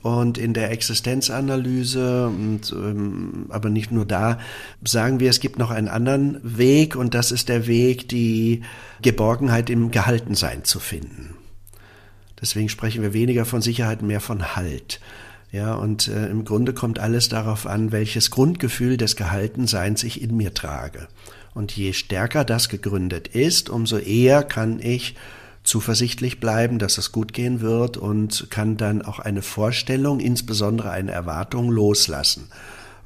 [0.00, 4.38] Und in der Existenzanalyse, und, ähm, aber nicht nur da,
[4.84, 8.62] sagen wir, es gibt noch einen anderen Weg und das ist der Weg, die
[9.00, 11.33] Geborgenheit im Gehaltensein zu finden.
[12.44, 15.00] Deswegen sprechen wir weniger von Sicherheit, mehr von Halt.
[15.50, 20.36] Ja, und äh, im Grunde kommt alles darauf an, welches Grundgefühl des Gehaltenseins ich in
[20.36, 21.08] mir trage.
[21.54, 25.14] Und je stärker das gegründet ist, umso eher kann ich
[25.62, 31.12] zuversichtlich bleiben, dass es gut gehen wird und kann dann auch eine Vorstellung, insbesondere eine
[31.12, 32.48] Erwartung loslassen,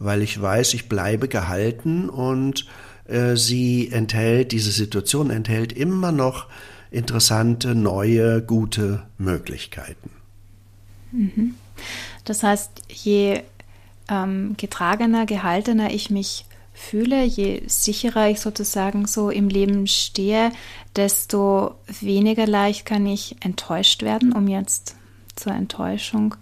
[0.01, 2.67] weil ich weiß, ich bleibe gehalten und
[3.07, 6.49] äh, sie enthält, diese Situation enthält immer noch
[6.91, 10.11] interessante, neue, gute Möglichkeiten.
[11.13, 11.55] Mhm.
[12.25, 13.43] Das heißt, je
[14.09, 20.53] ähm, getragener, gehaltener ich mich fühle, je sicherer ich sozusagen so im Leben stehe,
[20.97, 24.95] desto weniger leicht kann ich enttäuscht werden, um jetzt
[25.35, 26.37] zur Enttäuschung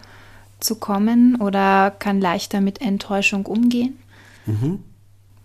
[0.61, 3.99] zu kommen oder kann leichter mit Enttäuschung umgehen.
[4.47, 4.83] Mhm.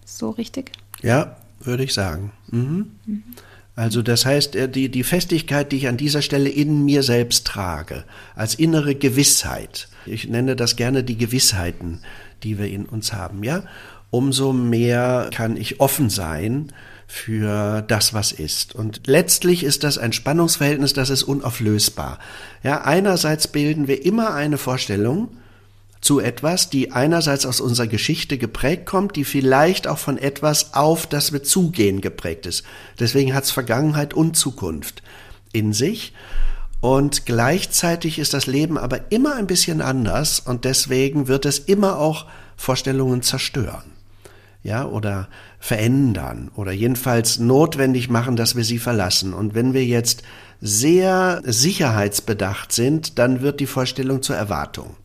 [0.05, 0.71] So richtig?
[1.01, 2.31] Ja, würde ich sagen.
[2.49, 2.91] Mhm.
[3.05, 3.23] Mhm.
[3.75, 7.47] Also das heißt, äh, die, die Festigkeit, die ich an dieser Stelle in mir selbst
[7.47, 8.03] trage,
[8.35, 12.01] als innere Gewissheit, ich nenne das gerne die Gewissheiten,
[12.43, 13.63] die wir in uns haben, ja,
[14.09, 16.73] umso mehr kann ich offen sein
[17.07, 18.75] für das, was ist.
[18.75, 22.19] Und letztlich ist das ein Spannungsverhältnis, das ist unauflösbar.
[22.63, 25.29] Ja, einerseits bilden wir immer eine Vorstellung,
[26.01, 31.05] zu etwas, die einerseits aus unserer Geschichte geprägt kommt, die vielleicht auch von etwas auf
[31.05, 32.63] das wir zugehen geprägt ist.
[32.99, 35.03] Deswegen hat es Vergangenheit und Zukunft
[35.53, 36.13] in sich.
[36.79, 41.99] Und gleichzeitig ist das Leben aber immer ein bisschen anders und deswegen wird es immer
[41.99, 42.25] auch
[42.57, 43.91] Vorstellungen zerstören.
[44.63, 45.27] Ja, oder
[45.59, 49.33] verändern oder jedenfalls notwendig machen, dass wir sie verlassen.
[49.33, 50.23] Und wenn wir jetzt
[50.59, 54.95] sehr sicherheitsbedacht sind, dann wird die Vorstellung zur Erwartung.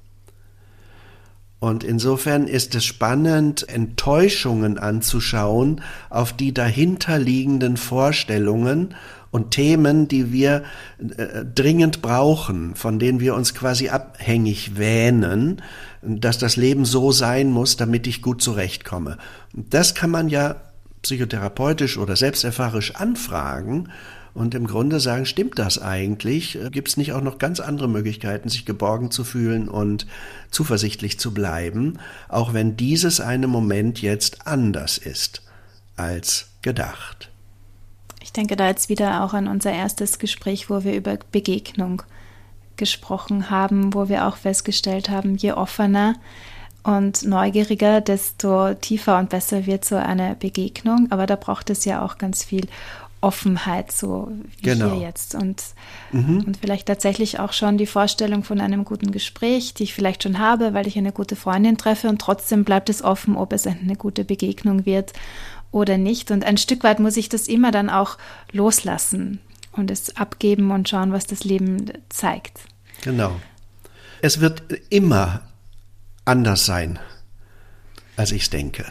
[1.59, 8.95] Und insofern ist es spannend, Enttäuschungen anzuschauen auf die dahinterliegenden Vorstellungen
[9.31, 10.65] und Themen, die wir
[10.99, 15.63] äh, dringend brauchen, von denen wir uns quasi abhängig wähnen,
[16.03, 19.17] dass das Leben so sein muss, damit ich gut zurechtkomme.
[19.53, 20.57] Das kann man ja
[21.03, 23.89] psychotherapeutisch oder selbsterfahrisch anfragen
[24.37, 26.63] und im Grunde sagen, stimmt das eigentlich?
[26.63, 30.07] Äh, Gibt es nicht auch noch ganz andere Möglichkeiten, sich geborgen zu fühlen und
[30.51, 35.43] zuversichtlich zu bleiben, auch wenn dieses eine Moment jetzt anders ist
[35.97, 37.31] als gedacht?
[38.23, 42.03] Ich denke da jetzt wieder auch an unser erstes Gespräch, wo wir über Begegnung
[42.77, 46.15] gesprochen haben, wo wir auch festgestellt haben, je offener
[46.83, 51.09] und neugieriger, desto tiefer und besser wird so eine Begegnung.
[51.11, 52.67] Aber da braucht es ja auch ganz viel
[53.21, 54.93] Offenheit, so wie Genau.
[54.93, 55.35] hier jetzt.
[55.35, 55.63] Und,
[56.13, 60.39] und vielleicht tatsächlich auch schon die Vorstellung von einem guten Gespräch, die ich vielleicht schon
[60.39, 63.97] habe, weil ich eine gute Freundin treffe und trotzdem bleibt es offen, ob es eine
[63.97, 65.13] gute Begegnung wird
[65.73, 66.31] oder nicht.
[66.31, 68.19] Und ein Stück weit muss ich das immer dann auch
[68.53, 69.41] loslassen
[69.73, 72.61] und es abgeben und schauen, was das Leben zeigt.
[73.03, 73.37] Genau.
[74.23, 75.43] Es wird immer
[76.25, 76.99] anders sein,
[78.17, 78.85] als ich es denke.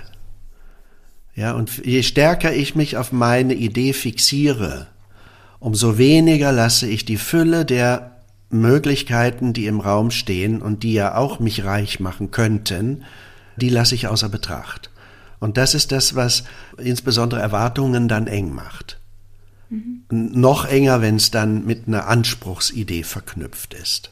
[1.35, 4.87] Ja, und je stärker ich mich auf meine Idee fixiere,
[5.59, 8.15] umso weniger lasse ich die Fülle der
[8.49, 13.03] Möglichkeiten, die im Raum stehen und die ja auch mich reich machen könnten,
[13.57, 14.89] die lasse ich außer Betracht.
[15.39, 16.45] Und das ist das, was
[16.77, 18.99] insbesondere Erwartungen dann eng macht.
[20.09, 24.11] Noch enger, wenn es dann mit einer Anspruchsidee verknüpft ist.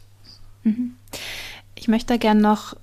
[1.75, 2.75] Ich möchte da gern noch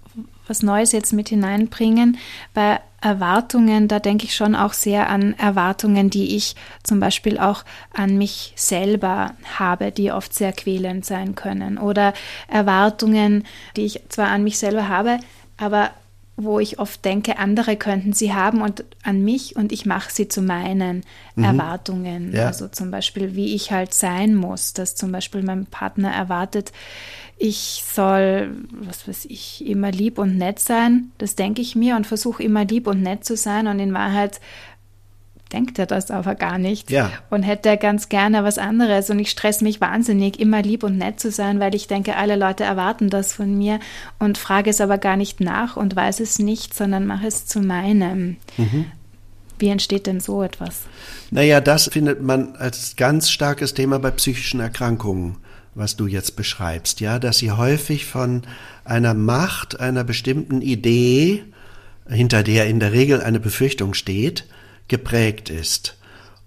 [0.47, 2.17] was Neues jetzt mit hineinbringen.
[2.55, 7.65] Bei Erwartungen, da denke ich schon auch sehr an Erwartungen, die ich zum Beispiel auch
[7.95, 11.79] an mich selber habe, die oft sehr quälend sein können.
[11.79, 12.13] Oder
[12.49, 13.45] Erwartungen,
[13.77, 15.19] die ich zwar an mich selber habe,
[15.57, 15.91] aber
[16.37, 20.29] wo ich oft denke, andere könnten sie haben und an mich und ich mache sie
[20.29, 21.05] zu meinen
[21.37, 22.33] Erwartungen.
[22.35, 22.47] Ja.
[22.47, 26.73] Also zum Beispiel, wie ich halt sein muss, dass zum Beispiel mein Partner erwartet,
[27.43, 31.11] ich soll, was weiß ich, immer lieb und nett sein.
[31.17, 34.41] Das denke ich mir und versuche immer lieb und nett zu sein und in Wahrheit
[35.51, 37.11] denkt er das aber gar nicht Ja.
[37.31, 41.19] und hätte ganz gerne was anderes und ich stress mich wahnsinnig, immer lieb und nett
[41.19, 43.81] zu sein, weil ich denke, alle Leute erwarten das von mir
[44.19, 47.61] und frage es aber gar nicht nach und weiß es nicht, sondern mache es zu
[47.61, 48.37] meinem.
[49.59, 50.83] Wie entsteht denn so etwas?
[51.31, 55.39] Naja, das findet man als ganz starkes Thema bei psychischen Erkrankungen,
[55.75, 58.43] was du jetzt beschreibst, ja, dass sie häufig von
[58.85, 61.45] einer Macht, einer bestimmten Idee,
[62.09, 64.47] hinter der in der Regel eine Befürchtung steht,
[64.89, 65.97] geprägt ist.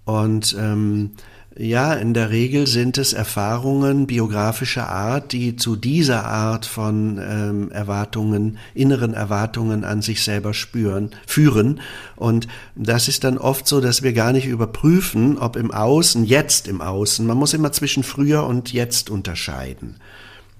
[0.04, 1.12] Und ähm,
[1.56, 7.70] ja, in der Regel sind es Erfahrungen biografischer Art, die zu dieser Art von ähm,
[7.70, 11.80] Erwartungen, inneren Erwartungen an sich selber spüren, führen.
[12.16, 16.66] Und das ist dann oft so, dass wir gar nicht überprüfen, ob im Außen, jetzt
[16.66, 19.96] im Außen, man muss immer zwischen früher und jetzt unterscheiden.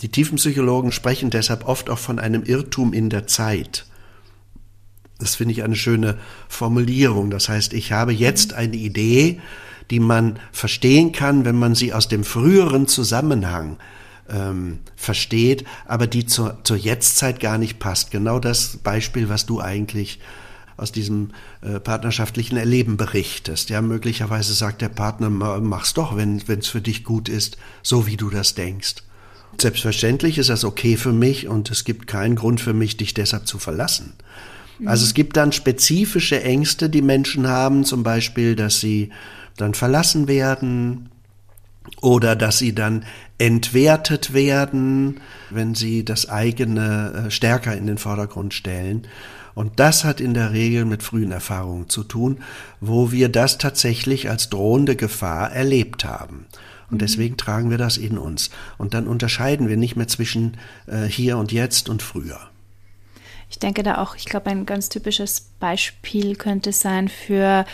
[0.03, 3.87] Die Tiefenpsychologen sprechen deshalb oft auch von einem Irrtum in der Zeit.
[5.19, 7.31] Das finde ich eine schöne Formulierung.
[7.31, 9.41] Das heißt, ich habe jetzt eine Idee,
[9.91, 13.77] die man verstehen kann, wenn man sie aus dem früheren Zusammenhang
[14.29, 18.11] ähm, versteht, aber die zur, zur Jetztzeit gar nicht passt.
[18.11, 20.21] Genau das Beispiel, was du eigentlich
[20.77, 23.71] aus diesem äh, partnerschaftlichen Erleben berichtest.
[23.71, 28.07] Ja, möglicherweise sagt der Partner, "Ma- mach's doch, wenn es für dich gut ist, so
[28.07, 28.97] wie du das denkst.
[29.61, 33.47] Selbstverständlich ist das okay für mich und es gibt keinen Grund für mich, dich deshalb
[33.47, 34.15] zu verlassen.
[34.85, 39.11] Also es gibt dann spezifische Ängste, die Menschen haben, zum Beispiel, dass sie
[39.57, 41.11] dann verlassen werden
[42.01, 43.05] oder dass sie dann
[43.39, 49.07] entwertet werden, wenn sie das eigene äh, stärker in den Vordergrund stellen.
[49.55, 52.39] Und das hat in der Regel mit frühen Erfahrungen zu tun,
[52.81, 56.47] wo wir das tatsächlich als drohende Gefahr erlebt haben.
[56.91, 58.51] Und deswegen tragen wir das in uns.
[58.79, 62.41] Und dann unterscheiden wir nicht mehr zwischen äh, hier und jetzt und früher.
[63.55, 67.65] Ich denke da auch, ich glaube, ein ganz typisches Beispiel könnte sein für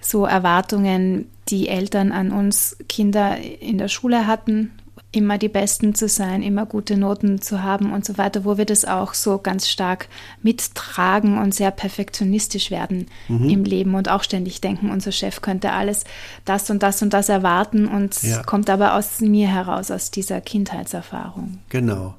[0.00, 4.72] so Erwartungen, die Eltern an uns Kinder in der Schule hatten,
[5.12, 8.64] immer die Besten zu sein, immer gute Noten zu haben und so weiter, wo wir
[8.64, 10.08] das auch so ganz stark
[10.42, 16.04] mittragen und sehr perfektionistisch werden im Leben und auch ständig denken, unser Chef könnte alles
[16.46, 18.42] das und das und das erwarten und Ja.
[18.42, 21.58] kommt aber aus mir heraus, aus dieser Kindheitserfahrung.
[21.68, 22.14] Genau.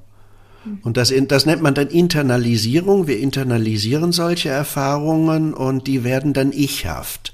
[0.84, 3.08] Und das, das nennt man dann Internalisierung.
[3.08, 7.34] Wir internalisieren solche Erfahrungen und die werden dann ichhaft.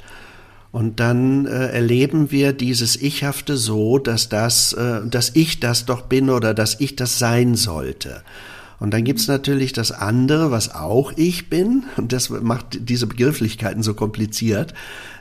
[0.72, 6.02] Und dann äh, erleben wir dieses Ichhafte so, dass das, äh, dass ich das doch
[6.02, 8.24] bin oder dass ich das sein sollte.
[8.84, 13.82] Und dann gibt's natürlich das andere, was auch ich bin, und das macht diese Begrifflichkeiten
[13.82, 14.74] so kompliziert,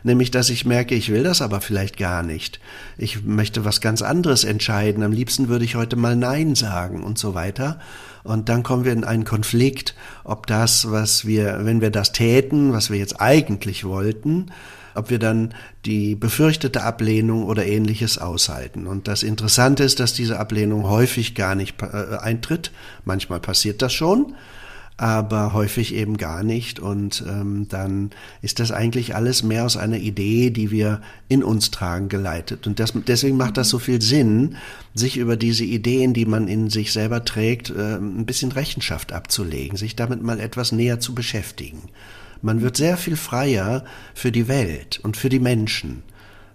[0.03, 2.59] nämlich dass ich merke, ich will das aber vielleicht gar nicht.
[2.99, 7.19] Ich möchte was ganz anderes entscheiden, am liebsten würde ich heute mal Nein sagen und
[7.19, 7.79] so weiter.
[8.25, 9.95] Und dann kommen wir in einen Konflikt,
[10.25, 14.47] ob das, was wir, wenn wir das täten, was wir jetzt eigentlich wollten,
[14.95, 18.87] ob wir dann die befürchtete Ablehnung oder ähnliches aushalten.
[18.87, 22.73] Und das Interessante ist, dass diese Ablehnung häufig gar nicht äh, eintritt.
[23.05, 24.35] Manchmal passiert das schon,
[24.97, 26.79] aber häufig eben gar nicht.
[26.79, 28.11] Und ähm, dann
[28.43, 32.67] ist das eigentlich alles mehr aus einer Idee, die wir in uns tragen, geleitet.
[32.67, 34.57] Und das, deswegen macht das so viel Sinn,
[34.95, 39.77] sich über diese Ideen, die man in sich selber trägt, äh, ein bisschen Rechenschaft abzulegen,
[39.77, 41.89] sich damit mal etwas näher zu beschäftigen.
[42.43, 46.03] Man wird sehr viel freier für die Welt und für die Menschen,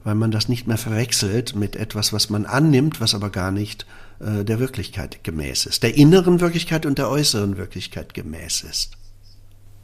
[0.03, 3.85] weil man das nicht mehr verwechselt mit etwas, was man annimmt, was aber gar nicht
[4.19, 8.91] äh, der Wirklichkeit gemäß ist, der inneren Wirklichkeit und der äußeren Wirklichkeit gemäß ist.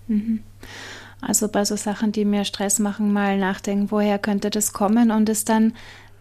[0.07, 0.43] Mhm.
[1.21, 5.29] Also bei so Sachen, die mir Stress machen, mal nachdenken, woher könnte das kommen und
[5.29, 5.73] es dann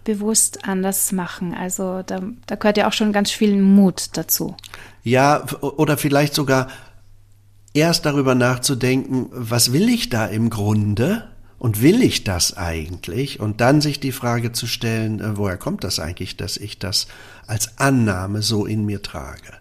[0.05, 1.55] bewusst anders machen.
[1.55, 4.57] Also da, da gehört ja auch schon ganz viel Mut dazu.
[5.03, 6.69] Ja, oder vielleicht sogar
[7.75, 11.29] erst darüber nachzudenken, was will ich da im Grunde?
[11.59, 13.39] Und will ich das eigentlich?
[13.39, 17.07] Und dann sich die Frage zu stellen, äh, woher kommt das eigentlich, dass ich das
[17.47, 19.53] als Annahme so in mir trage?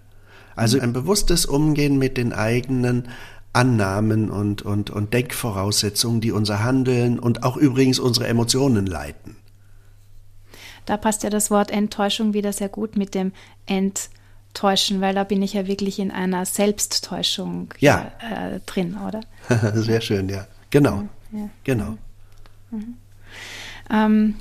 [0.55, 3.07] Also ein bewusstes Umgehen mit den eigenen
[3.53, 9.35] Annahmen und, und, und Denkvoraussetzungen, die unser Handeln und auch übrigens unsere Emotionen leiten.
[10.85, 13.31] Da passt ja das Wort Enttäuschung wieder sehr gut mit dem
[14.53, 18.11] Enttäuschen, weil da bin ich ja wirklich in einer Selbsttäuschung ja.
[18.19, 19.21] äh, drin, oder?
[19.73, 20.45] sehr schön, ja.
[20.69, 21.07] Genau.
[21.31, 21.49] Ja.
[21.63, 21.97] Genau.
[22.69, 22.95] Mhm.
[23.89, 24.35] Ähm,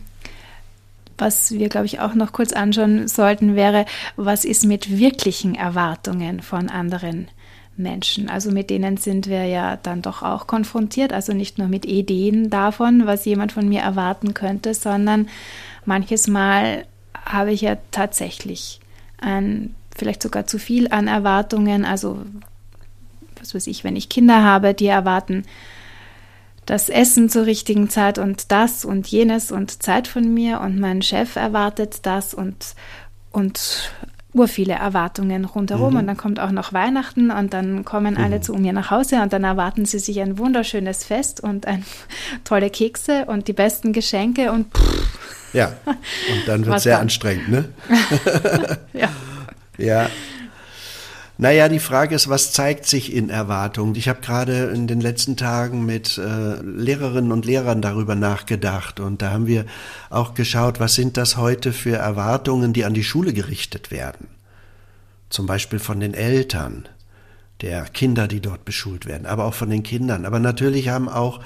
[1.17, 6.43] was wir, glaube ich, auch noch kurz anschauen sollten, wäre, was ist mit wirklichen Erwartungen
[6.43, 7.29] von anderen
[7.77, 8.29] Menschen?
[8.29, 12.51] Also mit denen sind wir ja dann doch auch konfrontiert, also nicht nur mit Ideen
[12.51, 15.29] davon, was jemand von mir erwarten könnte, sondern
[15.85, 18.81] manches Mal habe ich ja tatsächlich
[19.19, 22.19] ein, vielleicht sogar zu viel an Erwartungen, also
[23.39, 25.45] was weiß ich, wenn ich Kinder habe, die erwarten,
[26.67, 31.03] das Essen zur richtigen Zeit und das und jenes und Zeit von mir und mein
[31.03, 32.75] Chef erwartet das und,
[33.33, 33.93] und
[34.33, 35.99] ur viele Erwartungen rundherum mhm.
[36.01, 38.21] und dann kommt auch noch Weihnachten und dann kommen mhm.
[38.21, 41.85] alle zu mir nach Hause und dann erwarten sie sich ein wunderschönes Fest und ein,
[42.45, 45.53] tolle Kekse und die besten Geschenke und pff.
[45.53, 47.03] ja und dann wird es sehr dann?
[47.03, 47.69] anstrengend ne
[48.93, 49.09] ja
[49.81, 50.09] ja
[51.41, 53.95] naja, die Frage ist, was zeigt sich in Erwartungen?
[53.95, 59.23] Ich habe gerade in den letzten Tagen mit äh, Lehrerinnen und Lehrern darüber nachgedacht und
[59.23, 59.65] da haben wir
[60.11, 64.29] auch geschaut, was sind das heute für Erwartungen, die an die Schule gerichtet werden?
[65.31, 66.87] Zum Beispiel von den Eltern
[67.63, 70.27] der Kinder, die dort beschult werden, aber auch von den Kindern.
[70.27, 71.41] Aber natürlich haben auch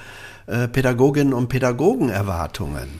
[0.47, 2.99] äh, Pädagoginnen und Pädagogen Erwartungen,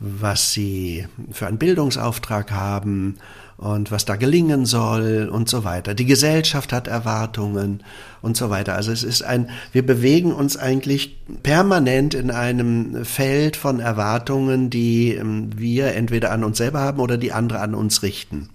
[0.00, 3.18] was sie für einen Bildungsauftrag haben
[3.58, 5.92] und was da gelingen soll und so weiter.
[5.92, 7.84] Die Gesellschaft hat Erwartungen
[8.22, 8.74] und so weiter.
[8.74, 15.12] Also es ist ein, wir bewegen uns eigentlich permanent in einem Feld von Erwartungen, die
[15.12, 18.48] ähm, wir entweder an uns selber haben oder die andere an uns richten.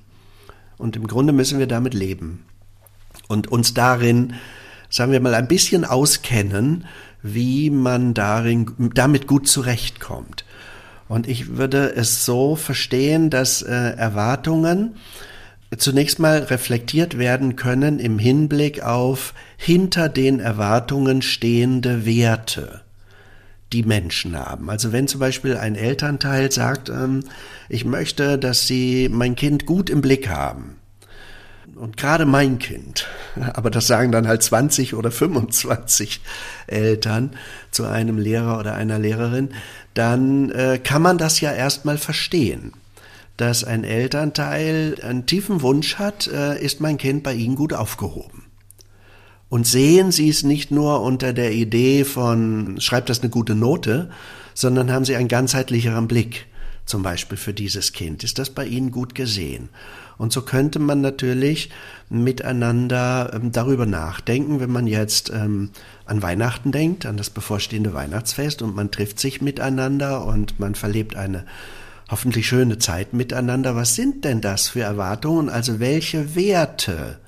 [0.78, 2.44] Und im Grunde müssen wir damit leben
[3.28, 4.34] und uns darin,
[4.90, 6.86] sagen wir mal, ein bisschen auskennen,
[7.22, 10.45] wie man darin, damit gut zurechtkommt.
[11.08, 14.96] Und ich würde es so verstehen, dass äh, Erwartungen
[15.78, 22.82] zunächst mal reflektiert werden können im Hinblick auf hinter den Erwartungen stehende Werte,
[23.74, 24.70] die Menschen haben.
[24.70, 27.24] Also wenn zum Beispiel ein Elternteil sagt, ähm,
[27.70, 30.78] ich möchte, dass Sie mein Kind gut im Blick haben,
[31.76, 33.08] und gerade mein Kind,
[33.54, 36.22] aber das sagen dann halt 20 oder 25
[36.68, 37.32] Eltern
[37.72, 39.50] zu einem Lehrer oder einer Lehrerin,
[39.94, 42.74] dann äh, kann man das ja erstmal verstehen,
[43.38, 48.44] dass ein Elternteil einen tiefen Wunsch hat, äh, ist mein Kind bei Ihnen gut aufgehoben.
[49.50, 54.10] Und sehen Sie es nicht nur unter der Idee von, schreibt das eine gute Note,
[54.54, 56.48] sondern haben Sie einen ganzheitlicheren Blick,
[56.86, 58.24] zum Beispiel für dieses Kind.
[58.24, 59.70] Ist das bei Ihnen gut gesehen?
[60.18, 61.70] Und so könnte man natürlich
[62.10, 65.72] miteinander ähm, darüber nachdenken, wenn man jetzt ähm,
[66.06, 71.16] an Weihnachten denkt, an das bevorstehende Weihnachtsfest und man trifft sich miteinander und man verlebt
[71.16, 71.46] eine
[72.10, 73.76] hoffentlich schöne Zeit miteinander.
[73.76, 75.50] Was sind denn das für Erwartungen?
[75.50, 77.20] Also welche Werte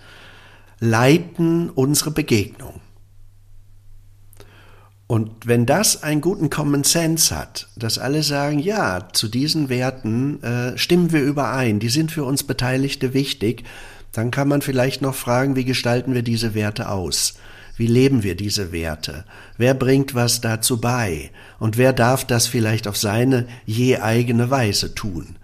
[0.80, 2.82] leiten unsere Begegnung?
[5.08, 10.44] Und wenn das einen guten Common Sense hat, dass alle sagen, ja, zu diesen Werten
[10.44, 13.64] äh, stimmen wir überein, die sind für uns Beteiligte wichtig,
[14.12, 17.36] dann kann man vielleicht noch fragen, wie gestalten wir diese Werte aus?
[17.78, 19.24] Wie leben wir diese Werte?
[19.58, 21.30] Wer bringt was dazu bei?
[21.60, 25.36] Und wer darf das vielleicht auf seine je eigene Weise tun?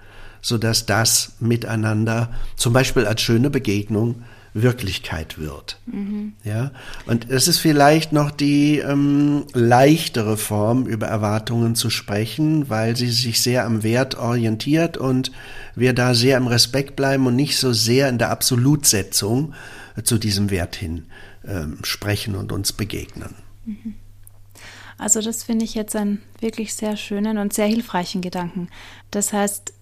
[0.42, 4.24] Sodass das miteinander zum Beispiel als schöne Begegnung
[4.54, 5.80] Wirklichkeit wird.
[5.88, 6.34] Mhm.
[6.44, 6.72] Ja,
[7.06, 13.10] und es ist vielleicht noch die ähm, leichtere Form, über Erwartungen zu sprechen, weil sie
[13.10, 15.32] sich sehr am Wert orientiert und
[15.76, 19.54] wir da sehr im Respekt bleiben und nicht so sehr in der Absolutsetzung
[20.04, 21.06] zu diesem Wert hin
[21.48, 23.36] ähm, sprechen und uns begegnen.
[23.66, 23.96] Mhm.
[24.98, 28.70] Also das finde ich jetzt einen wirklich sehr schönen und sehr hilfreichen Gedanken.
[29.12, 29.74] Das heißt,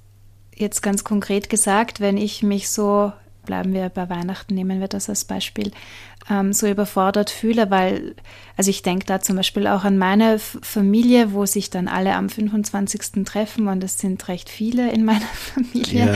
[0.55, 3.11] jetzt ganz konkret gesagt, wenn ich mich so
[3.45, 5.71] bleiben wir bei Weihnachten, nehmen wir das als Beispiel,
[6.29, 8.15] ähm, so überfordert fühle, weil,
[8.57, 12.29] also ich denke da zum Beispiel auch an meine Familie, wo sich dann alle am
[12.29, 13.25] 25.
[13.25, 16.15] treffen und es sind recht viele in meiner Familie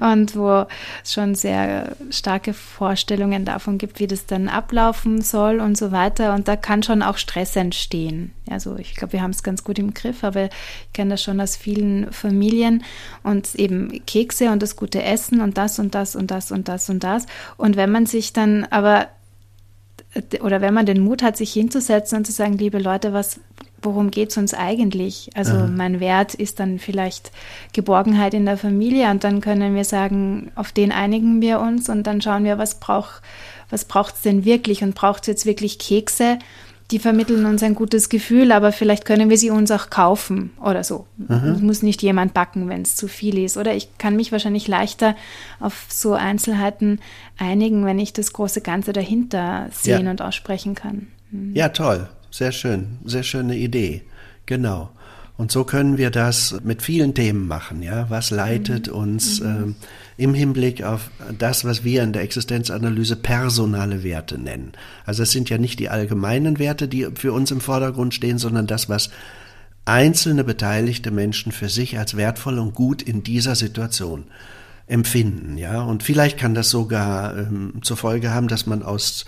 [0.00, 0.12] ja.
[0.12, 0.66] und wo
[1.02, 6.34] es schon sehr starke Vorstellungen davon gibt, wie das dann ablaufen soll und so weiter
[6.34, 8.32] und da kann schon auch Stress entstehen.
[8.50, 11.40] Also ich glaube, wir haben es ganz gut im Griff, aber ich kenne das schon
[11.40, 12.84] aus vielen Familien
[13.22, 16.88] und eben Kekse und das gute Essen und das und das und das und das
[16.90, 17.26] und das
[17.56, 19.08] und wenn man sich dann aber
[20.42, 23.40] oder wenn man den Mut hat, sich hinzusetzen und zu sagen, liebe Leute, was,
[23.82, 25.30] worum geht es uns eigentlich?
[25.34, 25.66] Also Aha.
[25.66, 27.32] mein Wert ist dann vielleicht
[27.72, 32.06] Geborgenheit in der Familie und dann können wir sagen, auf den einigen wir uns und
[32.06, 33.22] dann schauen wir, was braucht
[33.70, 36.38] was braucht es denn wirklich und braucht es jetzt wirklich Kekse
[36.90, 40.84] die vermitteln uns ein gutes Gefühl, aber vielleicht können wir sie uns auch kaufen oder
[40.84, 41.06] so.
[41.28, 43.56] Es muss nicht jemand backen, wenn es zu viel ist.
[43.56, 45.16] Oder ich kann mich wahrscheinlich leichter
[45.58, 47.00] auf so Einzelheiten
[47.38, 50.10] einigen, wenn ich das große Ganze dahinter sehen ja.
[50.10, 51.08] und aussprechen kann.
[51.32, 51.56] Mhm.
[51.56, 52.08] Ja, toll.
[52.30, 52.98] Sehr schön.
[53.04, 54.02] Sehr schöne Idee.
[54.46, 54.90] Genau.
[55.36, 58.08] Und so können wir das mit vielen Themen machen, ja.
[58.08, 58.94] Was leitet mhm.
[58.94, 59.74] uns mhm.
[59.80, 59.86] äh,
[60.16, 64.72] im Hinblick auf das, was wir in der Existenzanalyse personale Werte nennen?
[65.04, 68.66] Also es sind ja nicht die allgemeinen Werte, die für uns im Vordergrund stehen, sondern
[68.66, 69.10] das, was
[69.84, 74.24] einzelne beteiligte Menschen für sich als wertvoll und gut in dieser Situation
[74.86, 75.82] empfinden, ja.
[75.82, 79.24] Und vielleicht kann das sogar ähm, zur Folge haben, dass man aus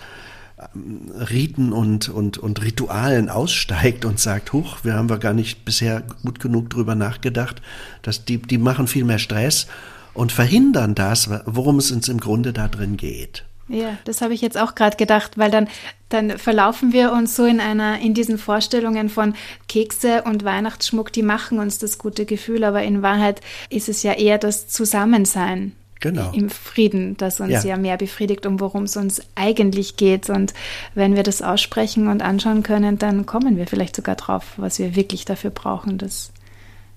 [1.29, 6.03] Riten und, und, und Ritualen aussteigt und sagt, huch, wir haben wir gar nicht bisher
[6.23, 7.61] gut genug drüber nachgedacht,
[8.01, 9.67] dass die, die machen viel mehr Stress
[10.19, 13.45] und verhindern das, worum es uns im Grunde da drin geht.
[13.69, 15.69] Ja, das habe ich jetzt auch gerade gedacht, weil dann,
[16.09, 19.33] dann verlaufen wir uns so in einer, in diesen Vorstellungen von
[19.69, 23.39] Kekse und Weihnachtsschmuck, die machen uns das gute Gefühl, aber in Wahrheit
[23.69, 26.33] ist es ja eher das Zusammensein, genau.
[26.33, 27.63] im Frieden, das uns ja.
[27.63, 30.29] ja mehr befriedigt, um worum es uns eigentlich geht.
[30.29, 30.53] Und
[30.95, 34.97] wenn wir das aussprechen und anschauen können, dann kommen wir vielleicht sogar drauf, was wir
[34.97, 35.97] wirklich dafür brauchen.
[35.97, 36.33] Das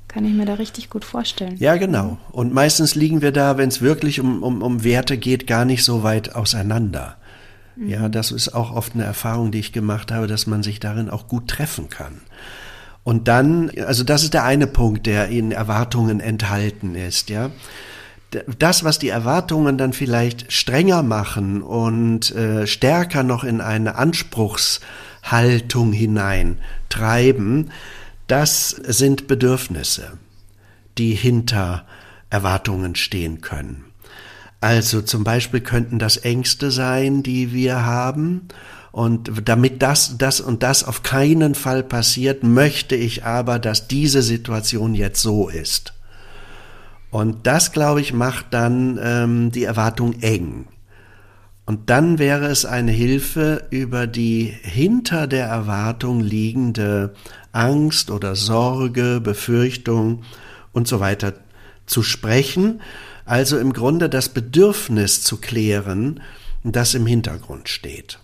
[0.09, 1.57] kann ich mir da richtig gut vorstellen.
[1.59, 2.19] Ja, genau.
[2.31, 5.85] Und meistens liegen wir da, wenn es wirklich um, um, um Werte geht, gar nicht
[5.85, 7.17] so weit auseinander.
[7.77, 7.89] Mhm.
[7.89, 11.09] Ja, das ist auch oft eine Erfahrung, die ich gemacht habe, dass man sich darin
[11.09, 12.21] auch gut treffen kann.
[13.05, 17.51] Und dann, also das ist der eine Punkt, der in Erwartungen enthalten ist, ja
[18.59, 25.93] das, was die Erwartungen dann vielleicht strenger machen und äh, stärker noch in eine Anspruchshaltung
[25.93, 27.71] hinein treiben,
[28.33, 30.13] das sind Bedürfnisse,
[30.97, 31.85] die hinter
[32.31, 33.85] Erwartungen stehen können.
[34.59, 38.49] Also zum Beispiel könnten das Ängste sein, die wir haben.
[38.91, 44.23] Und damit das, das und das auf keinen Fall passiert, möchte ich aber, dass diese
[44.23, 45.93] Situation jetzt so ist.
[47.11, 50.69] Und das, glaube ich, macht dann ähm, die Erwartung eng.
[51.67, 57.13] Und dann wäre es eine Hilfe, über die hinter der Erwartung liegende
[57.53, 60.25] Angst oder Sorge, Befürchtung
[60.73, 61.35] und so weiter
[61.87, 62.81] zu sprechen,
[63.25, 66.21] also im Grunde das Bedürfnis zu klären,
[66.65, 68.19] das im Hintergrund steht.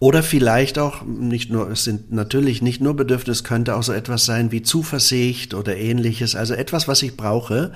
[0.00, 4.24] Oder vielleicht auch nicht nur, es sind natürlich nicht nur Bedürfnisse, könnte auch so etwas
[4.26, 7.72] sein wie Zuversicht oder ähnliches, also etwas, was ich brauche,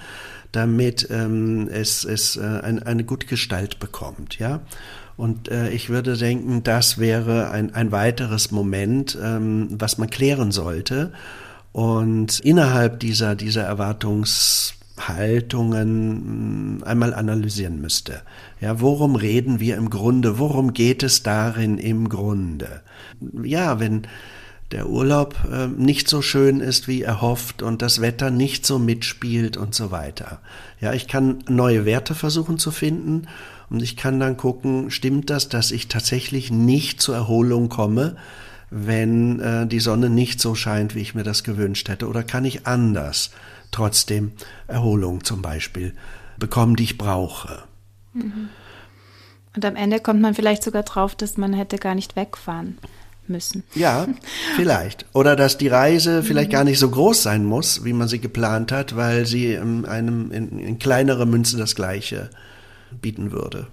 [0.53, 4.61] damit ähm, es, es äh, ein, eine gute Gestalt bekommt, ja.
[5.19, 10.53] Und äh, ich würde denken, das wäre ein, ein weiteres Moment, ähm, was man klären
[10.53, 11.13] sollte.
[11.73, 18.23] Und innerhalb dieser, dieser Erwartungs Haltungen hm, einmal analysieren müsste.
[18.61, 20.39] Ja, worum reden wir im Grunde?
[20.39, 22.83] Worum geht es darin im Grunde?
[23.43, 24.03] Ja, wenn
[24.71, 29.57] der Urlaub äh, nicht so schön ist, wie erhofft und das Wetter nicht so mitspielt
[29.57, 30.41] und so weiter.
[30.81, 33.27] Ja, ich kann neue Werte versuchen zu finden
[33.71, 38.17] und ich kann dann gucken, stimmt das, dass ich tatsächlich nicht zur Erholung komme,
[38.71, 42.45] wenn äh, die Sonne nicht so scheint, wie ich mir das gewünscht hätte, oder kann
[42.45, 43.31] ich anders
[43.71, 44.33] trotzdem
[44.67, 45.95] Erholung zum Beispiel
[46.39, 47.65] bekommen, die ich brauche.
[48.15, 48.49] Mhm.
[49.55, 52.79] Und am Ende kommt man vielleicht sogar drauf, dass man hätte gar nicht wegfahren
[53.27, 53.65] müssen.
[53.75, 54.07] Ja,
[54.57, 55.07] vielleicht.
[55.13, 56.53] Oder dass die Reise vielleicht mhm.
[56.53, 60.31] gar nicht so groß sein muss, wie man sie geplant hat, weil sie in einem
[60.31, 62.31] in, in kleinere Münze das Gleiche
[63.01, 63.69] bieten würde.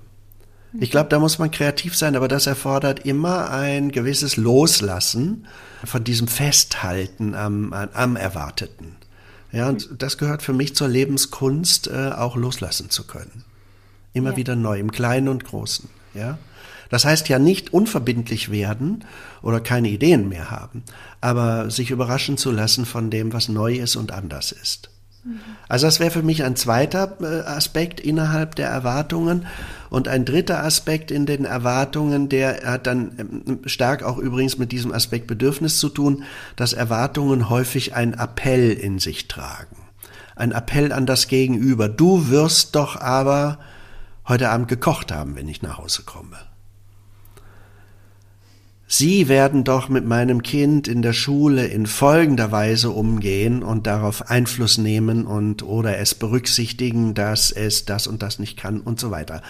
[0.79, 5.47] Ich glaube, da muss man kreativ sein, aber das erfordert immer ein gewisses Loslassen
[5.85, 8.95] von diesem Festhalten am, am Erwarteten.
[9.51, 13.45] Ja, und das gehört für mich zur Lebenskunst, äh, auch loslassen zu können.
[14.13, 14.37] Immer ja.
[14.37, 15.89] wieder neu, im Kleinen und Großen.
[16.13, 16.37] Ja.
[16.89, 19.05] Das heißt ja nicht unverbindlich werden
[19.41, 20.83] oder keine Ideen mehr haben,
[21.21, 24.89] aber sich überraschen zu lassen von dem, was neu ist und anders ist.
[25.67, 29.47] Also das wäre für mich ein zweiter äh, Aspekt innerhalb der Erwartungen.
[29.89, 34.71] Und ein dritter Aspekt in den Erwartungen, der hat dann ähm, stark auch übrigens mit
[34.71, 36.23] diesem Aspekt Bedürfnis zu tun,
[36.55, 39.77] dass Erwartungen häufig einen Appell in sich tragen.
[40.35, 41.89] Ein Appell an das Gegenüber.
[41.89, 43.57] Du wirst doch aber
[44.27, 46.37] heute Abend gekocht haben, wenn ich nach Hause komme.
[48.87, 54.29] Sie werden doch mit meinem Kind in der Schule in folgender Weise umgehen und darauf
[54.29, 59.09] Einfluss nehmen und oder es berücksichtigen, dass es das und das nicht kann und so
[59.09, 59.41] weiter.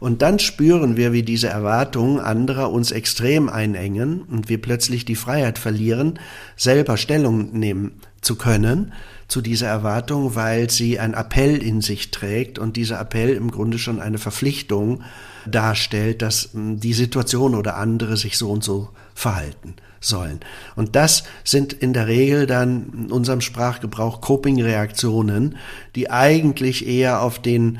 [0.00, 5.16] Und dann spüren wir, wie diese Erwartungen anderer uns extrem einengen und wir plötzlich die
[5.16, 6.18] Freiheit verlieren,
[6.56, 8.92] selber Stellung nehmen zu können
[9.28, 13.78] zu dieser Erwartung, weil sie ein Appell in sich trägt und dieser Appell im Grunde
[13.78, 15.02] schon eine Verpflichtung
[15.46, 20.40] darstellt, dass hm, die Situation oder andere sich so und so verhalten sollen.
[20.76, 25.56] Und das sind in der Regel dann in unserem Sprachgebrauch Coping-Reaktionen,
[25.94, 27.78] die eigentlich eher auf den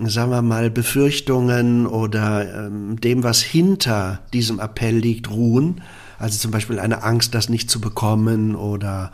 [0.00, 5.80] sagen wir mal, Befürchtungen oder ähm, dem, was hinter diesem Appell liegt, ruhen.
[6.20, 9.10] Also zum Beispiel eine Angst, das nicht zu bekommen oder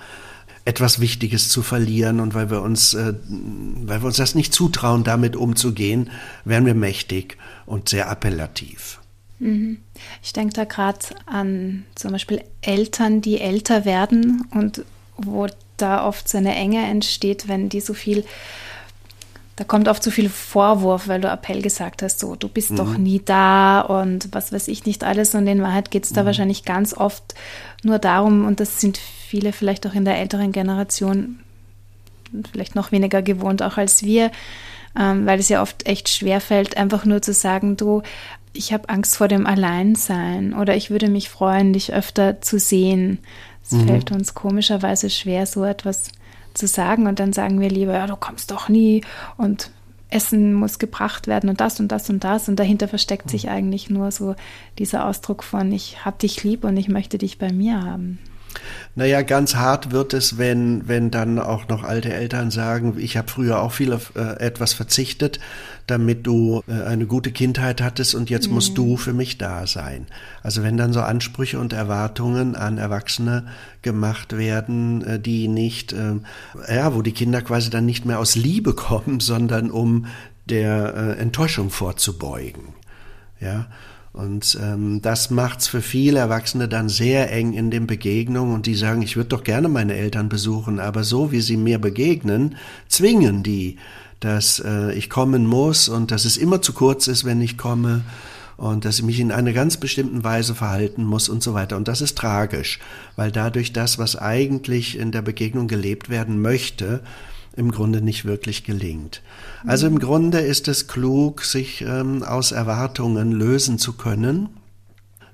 [0.65, 5.05] etwas Wichtiges zu verlieren und weil wir uns, äh, weil wir uns das nicht zutrauen,
[5.05, 6.11] damit umzugehen,
[6.45, 7.37] werden wir mächtig
[7.67, 9.01] und sehr appellativ.
[9.41, 9.79] Mhm.
[10.23, 14.85] Ich denke da gerade an zum Beispiel Eltern, die älter werden und
[15.17, 15.47] wo
[15.77, 18.25] da oft so eine Enge entsteht, wenn die so viel
[19.57, 22.77] da kommt oft zu viel Vorwurf, weil du Appell gesagt hast, so, du bist mhm.
[22.77, 25.35] doch nie da und was weiß ich nicht alles.
[25.37, 26.27] Und in Wahrheit geht es da mhm.
[26.27, 27.35] wahrscheinlich ganz oft
[27.85, 31.41] nur darum, und das sind viele vielleicht auch in der älteren Generation
[32.51, 34.31] vielleicht noch weniger gewohnt auch als wir,
[34.99, 38.03] ähm, weil es ja oft echt schwer fällt, einfach nur zu sagen, du,
[38.53, 43.19] ich habe Angst vor dem Alleinsein oder ich würde mich freuen, dich öfter zu sehen.
[43.63, 43.89] Es mhm.
[43.89, 46.11] fällt uns komischerweise schwer, so etwas
[46.55, 49.03] zu sagen und dann sagen wir lieber, ja, du kommst doch nie
[49.37, 49.71] und
[50.11, 53.91] Essen muss gebracht werden und das und das und das und dahinter versteckt sich eigentlich
[53.91, 54.37] nur so
[54.79, 58.19] dieser Ausdruck von ich hab dich lieb und ich möchte dich bei mir haben.
[58.95, 63.29] Naja, ganz hart wird es, wenn, wenn dann auch noch alte Eltern sagen, ich habe
[63.29, 65.41] früher auch viel auf äh, etwas verzichtet,
[65.87, 68.55] damit du äh, eine gute Kindheit hattest und jetzt mhm.
[68.55, 70.07] musst du für mich da sein.
[70.43, 73.47] Also wenn dann so Ansprüche und Erwartungen an Erwachsene
[73.83, 76.15] gemacht werden, äh, die nicht, äh,
[76.69, 80.07] ja, wo die Kinder quasi dann nicht mehr aus Liebe kommen, sondern um
[80.47, 82.75] der äh, Enttäuschung vorzubeugen.
[83.41, 83.67] Ja,
[84.15, 88.55] und ähm, das macht's für viele Erwachsene dann sehr eng in den Begegnungen.
[88.55, 91.81] Und die sagen, ich würde doch gerne meine Eltern besuchen, aber so wie sie mir
[91.81, 92.55] begegnen,
[92.89, 93.77] zwingen die,
[94.21, 98.03] dass äh, ich kommen muss und dass es immer zu kurz ist, wenn ich komme.
[98.57, 101.77] Und dass ich mich in einer ganz bestimmten Weise verhalten muss und so weiter.
[101.77, 102.79] Und das ist tragisch,
[103.17, 107.01] weil dadurch das, was eigentlich in der Begegnung gelebt werden möchte,
[107.57, 109.23] im Grunde nicht wirklich gelingt.
[109.67, 114.49] Also im Grunde ist es klug, sich ähm, aus Erwartungen lösen zu können,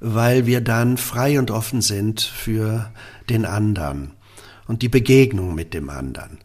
[0.01, 2.91] weil wir dann frei und offen sind für
[3.29, 4.13] den anderen
[4.67, 6.39] und die Begegnung mit dem anderen.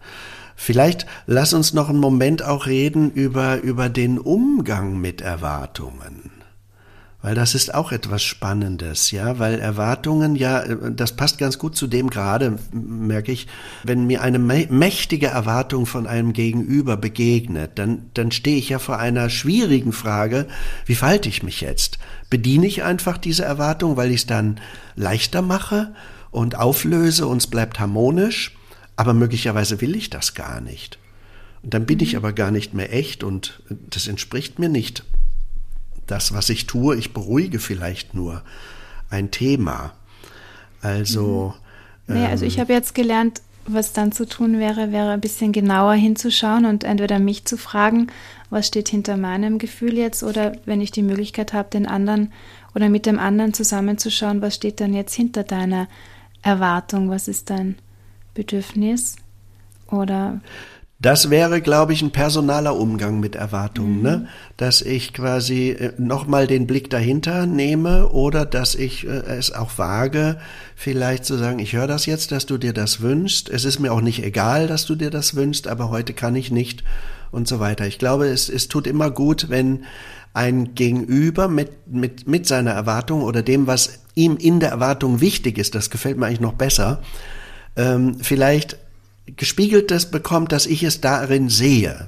[0.56, 6.32] Vielleicht lass uns noch einen Moment auch reden über, über den Umgang mit Erwartungen.
[7.26, 11.88] Weil das ist auch etwas Spannendes, ja, weil Erwartungen, ja, das passt ganz gut zu
[11.88, 13.48] dem gerade, merke ich,
[13.84, 19.00] wenn mir eine mächtige Erwartung von einem Gegenüber begegnet, dann, dann stehe ich ja vor
[19.00, 20.46] einer schwierigen Frage,
[20.86, 21.98] wie verhalte ich mich jetzt?
[22.30, 24.60] Bediene ich einfach diese Erwartung, weil ich es dann
[24.96, 25.96] leichter mache
[26.30, 28.56] und auflöse und es bleibt harmonisch,
[28.98, 31.00] aber möglicherweise will ich das gar nicht.
[31.64, 32.18] Und dann bin ich mhm.
[32.18, 35.04] aber gar nicht mehr echt und das entspricht mir nicht
[36.08, 38.44] das, was ich tue, ich beruhige vielleicht nur
[39.10, 39.94] ein Thema.
[40.82, 41.54] Also.
[42.08, 42.16] Mhm.
[42.16, 45.52] Naja, also ich ähm, habe jetzt gelernt, was dann zu tun wäre, wäre ein bisschen
[45.52, 48.08] genauer hinzuschauen und entweder mich zu fragen,
[48.50, 52.32] was steht hinter meinem Gefühl jetzt, oder wenn ich die Möglichkeit habe, den anderen
[52.76, 55.88] oder mit dem anderen zusammenzuschauen, was steht dann jetzt hinter deiner
[56.44, 57.76] Erwartung, was ist dein
[58.36, 59.16] Bedürfnis
[59.88, 60.42] oder
[61.06, 64.18] das wäre, glaube ich, ein personaler Umgang mit Erwartungen, ne?
[64.18, 64.24] mhm.
[64.24, 64.28] ne?
[64.58, 69.78] dass ich quasi äh, nochmal den Blick dahinter nehme oder dass ich äh, es auch
[69.78, 70.38] wage,
[70.76, 73.50] vielleicht zu sagen, ich höre das jetzt, dass du dir das wünschst.
[73.50, 76.50] Es ist mir auch nicht egal, dass du dir das wünschst, aber heute kann ich
[76.50, 76.84] nicht
[77.30, 77.86] und so weiter.
[77.86, 79.84] Ich glaube, es, es tut immer gut, wenn
[80.34, 85.60] ein Gegenüber mit, mit, mit seiner Erwartung oder dem, was ihm in der Erwartung wichtig
[85.60, 87.04] ist, das gefällt mir eigentlich noch besser,
[87.76, 88.80] ähm, vielleicht
[89.26, 92.08] gespiegeltes bekommt, dass ich es darin sehe.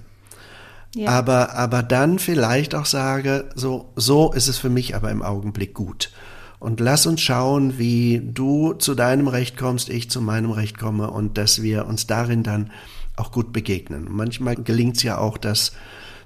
[0.96, 1.10] Ja.
[1.10, 5.74] Aber, aber dann vielleicht auch sage, so, so ist es für mich aber im Augenblick
[5.74, 6.12] gut.
[6.60, 11.12] Und lass uns schauen, wie du zu deinem Recht kommst, ich zu meinem Recht komme
[11.12, 12.72] und dass wir uns darin dann
[13.16, 14.08] auch gut begegnen.
[14.10, 15.74] Manchmal gelingt es ja auch, dass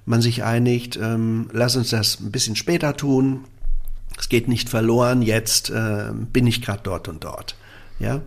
[0.06, 3.46] man sich einigt, ähm, lass uns das ein bisschen später tun.
[4.18, 7.56] Es geht nicht verloren, jetzt äh, bin ich gerade dort und dort.
[8.00, 8.22] Ja,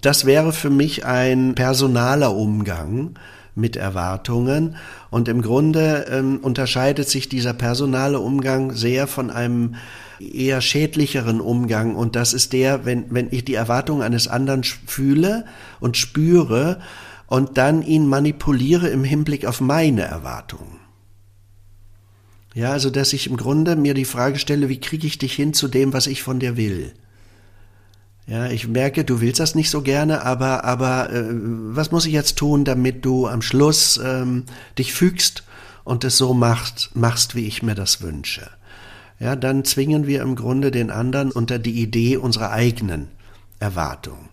[0.00, 3.18] das wäre für mich ein personaler Umgang
[3.56, 4.76] mit Erwartungen.
[5.10, 9.74] Und im Grunde ähm, unterscheidet sich dieser personale Umgang sehr von einem
[10.20, 11.96] eher schädlicheren Umgang.
[11.96, 15.46] Und das ist der, wenn, wenn ich die Erwartung eines anderen fühle
[15.80, 16.80] und spüre
[17.26, 20.78] und dann ihn manipuliere im Hinblick auf meine Erwartungen.
[22.54, 25.52] Ja, also dass ich im Grunde mir die Frage stelle, wie kriege ich dich hin
[25.52, 26.92] zu dem, was ich von dir will?
[28.26, 32.12] Ja, ich merke, du willst das nicht so gerne, aber, aber äh, was muss ich
[32.12, 34.44] jetzt tun, damit du am Schluss ähm,
[34.78, 35.44] dich fügst
[35.84, 38.50] und es so machst, machst, wie ich mir das wünsche?
[39.20, 43.08] Ja, dann zwingen wir im Grunde den anderen unter die Idee unserer eigenen
[43.60, 44.28] Erwartung.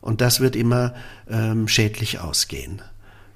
[0.00, 0.94] Und das wird immer
[1.30, 2.82] ähm, schädlich ausgehen.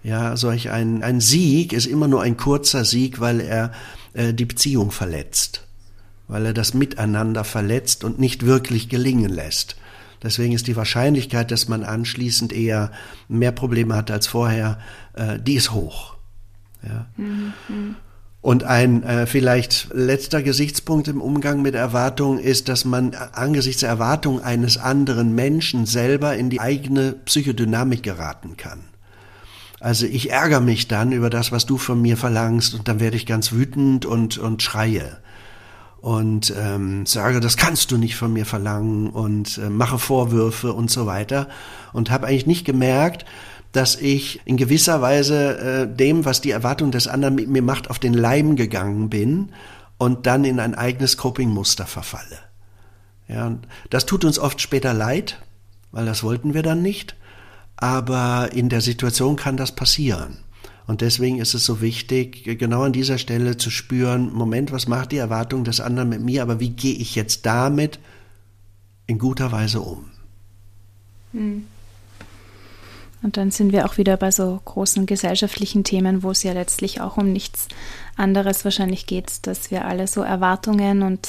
[0.03, 3.73] Ja, solch ein, ein Sieg ist immer nur ein kurzer Sieg, weil er
[4.15, 5.67] äh, die Beziehung verletzt,
[6.27, 9.77] weil er das Miteinander verletzt und nicht wirklich gelingen lässt.
[10.23, 12.93] Deswegen ist die Wahrscheinlichkeit, dass man anschließend eher
[13.29, 14.79] mehr Probleme hat als vorher,
[15.15, 16.17] äh, die ist hoch.
[16.83, 17.07] Ja.
[17.17, 17.53] Mhm.
[18.43, 23.91] Und ein äh, vielleicht letzter Gesichtspunkt im Umgang mit Erwartungen ist, dass man angesichts der
[23.91, 28.81] Erwartung eines anderen Menschen selber in die eigene Psychodynamik geraten kann.
[29.79, 33.17] Also ich ärgere mich dann über das, was du von mir verlangst und dann werde
[33.17, 35.19] ich ganz wütend und, und schreie
[36.01, 40.91] und ähm, sage, das kannst du nicht von mir verlangen und äh, mache Vorwürfe und
[40.91, 41.49] so weiter
[41.93, 43.25] und habe eigentlich nicht gemerkt,
[43.73, 47.91] dass ich in gewisser Weise äh, dem, was die Erwartung des anderen mit mir macht,
[47.91, 49.51] auf den Leim gegangen bin
[49.99, 52.39] und dann in ein eigenes Coping-Muster verfalle.
[53.29, 53.57] Ja,
[53.91, 55.41] das tut uns oft später leid,
[55.93, 57.15] weil das wollten wir dann nicht
[57.81, 60.39] aber in der Situation kann das passieren.
[60.91, 65.13] Und deswegen ist es so wichtig, genau an dieser Stelle zu spüren, Moment, was macht
[65.13, 68.01] die Erwartung des anderen mit mir, aber wie gehe ich jetzt damit
[69.07, 70.11] in guter Weise um?
[71.33, 71.65] Hm.
[73.23, 77.01] Und dann sind wir auch wieder bei so großen gesellschaftlichen Themen, wo es ja letztlich
[77.01, 77.69] auch um nichts
[78.17, 81.29] anderes wahrscheinlich geht, dass wir alle so Erwartungen und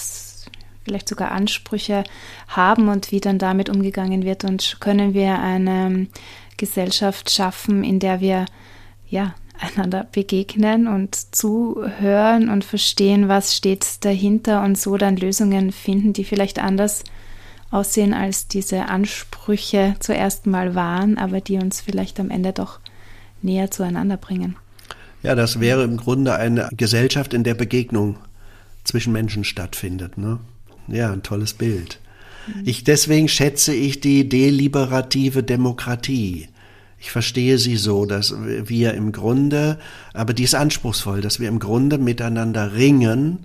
[0.83, 2.03] vielleicht sogar Ansprüche
[2.47, 6.07] haben und wie dann damit umgegangen wird und können wir eine
[6.57, 8.47] Gesellschaft schaffen, in der wir
[9.07, 16.13] ja einander begegnen und zuhören und verstehen, was steht dahinter und so dann Lösungen finden,
[16.13, 17.03] die vielleicht anders
[17.69, 22.79] aussehen, als diese Ansprüche zuerst mal waren, aber die uns vielleicht am Ende doch
[23.41, 24.55] näher zueinander bringen.
[25.23, 28.17] Ja, das wäre im Grunde eine Gesellschaft, in der Begegnung
[28.83, 30.17] zwischen Menschen stattfindet.
[30.17, 30.39] Ne?
[30.87, 31.99] Ja, ein tolles Bild.
[32.65, 36.47] Ich, deswegen schätze ich die deliberative Demokratie.
[37.01, 39.79] Ich verstehe sie so, dass wir im Grunde,
[40.13, 43.39] aber die ist anspruchsvoll, dass wir im Grunde miteinander ringen,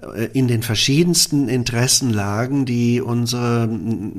[0.00, 3.68] äh, in den verschiedensten Interessenlagen, die unsere,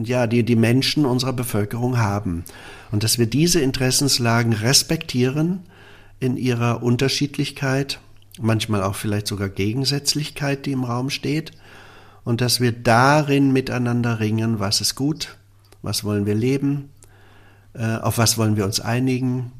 [0.04, 2.44] ja, die die Menschen unserer Bevölkerung haben.
[2.92, 5.62] Und dass wir diese Interessenslagen respektieren
[6.20, 8.02] in ihrer Unterschiedlichkeit,
[8.42, 11.54] manchmal auch vielleicht sogar Gegensätzlichkeit, die im Raum steht,
[12.26, 15.38] und dass wir darin miteinander ringen, was ist gut,
[15.82, 16.90] was wollen wir leben,
[17.78, 19.52] auf was wollen wir uns einigen,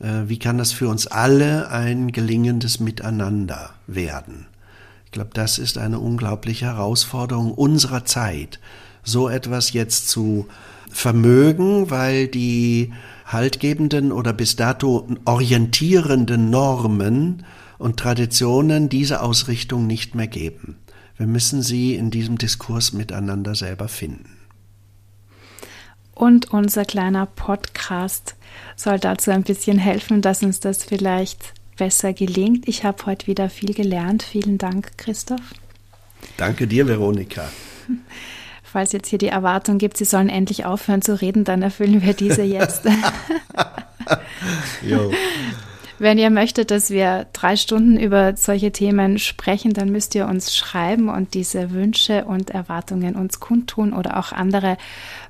[0.00, 4.46] äh, wie kann das für uns alle ein gelingendes Miteinander werden.
[5.04, 8.60] Ich glaube, das ist eine unglaubliche Herausforderung unserer Zeit,
[9.02, 10.46] so etwas jetzt zu
[10.90, 12.92] vermögen, weil die
[13.26, 17.44] haltgebenden oder bis dato orientierenden Normen
[17.78, 20.76] und Traditionen diese Ausrichtung nicht mehr geben.
[21.16, 24.37] Wir müssen sie in diesem Diskurs miteinander selber finden.
[26.18, 28.34] Und unser kleiner Podcast
[28.74, 32.66] soll dazu ein bisschen helfen, dass uns das vielleicht besser gelingt.
[32.66, 34.24] Ich habe heute wieder viel gelernt.
[34.24, 35.54] Vielen Dank, Christoph.
[36.36, 37.48] Danke dir, Veronika.
[38.64, 42.14] Falls jetzt hier die Erwartung gibt, Sie sollen endlich aufhören zu reden, dann erfüllen wir
[42.14, 42.82] diese jetzt.
[44.82, 45.12] jo.
[46.00, 50.56] Wenn ihr möchtet, dass wir drei Stunden über solche Themen sprechen, dann müsst ihr uns
[50.56, 54.76] schreiben und diese Wünsche und Erwartungen uns kundtun oder auch andere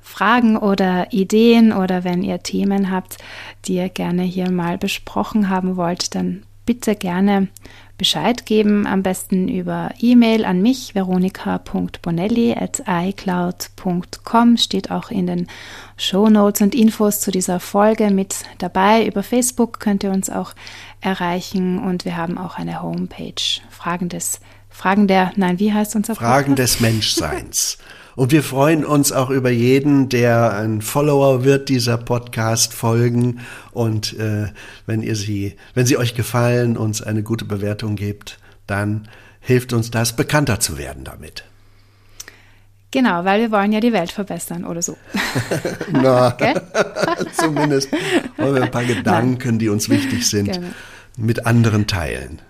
[0.03, 3.17] Fragen oder Ideen oder wenn ihr Themen habt,
[3.65, 7.47] die ihr gerne hier mal besprochen haben wollt, dann bitte gerne
[7.99, 15.47] Bescheid geben, am besten über E-Mail an mich, veronika.bonelli at icloud.com, steht auch in den
[15.97, 19.05] Show Notes und Infos zu dieser Folge mit dabei.
[19.05, 20.53] Über Facebook könnt ihr uns auch
[21.01, 24.39] erreichen und wir haben auch eine Homepage, Fragen des
[24.69, 26.75] Fragen der, nein, wie heißt unser Fragen Podcast?
[26.75, 27.77] des Menschseins.
[28.19, 33.39] Und wir freuen uns auch über jeden, der ein Follower wird dieser Podcast-Folgen.
[33.71, 34.47] Und äh,
[34.85, 39.07] wenn ihr sie, wenn sie euch gefallen, uns eine gute Bewertung gebt, dann
[39.39, 41.45] hilft uns das, bekannter zu werden damit.
[42.91, 44.97] Genau, weil wir wollen ja die Welt verbessern oder so.
[45.93, 46.35] Na,
[47.37, 47.89] zumindest
[48.35, 49.59] wollen wir ein paar Gedanken, Nein.
[49.59, 50.73] die uns wichtig sind, Gerne.
[51.15, 52.41] mit anderen teilen.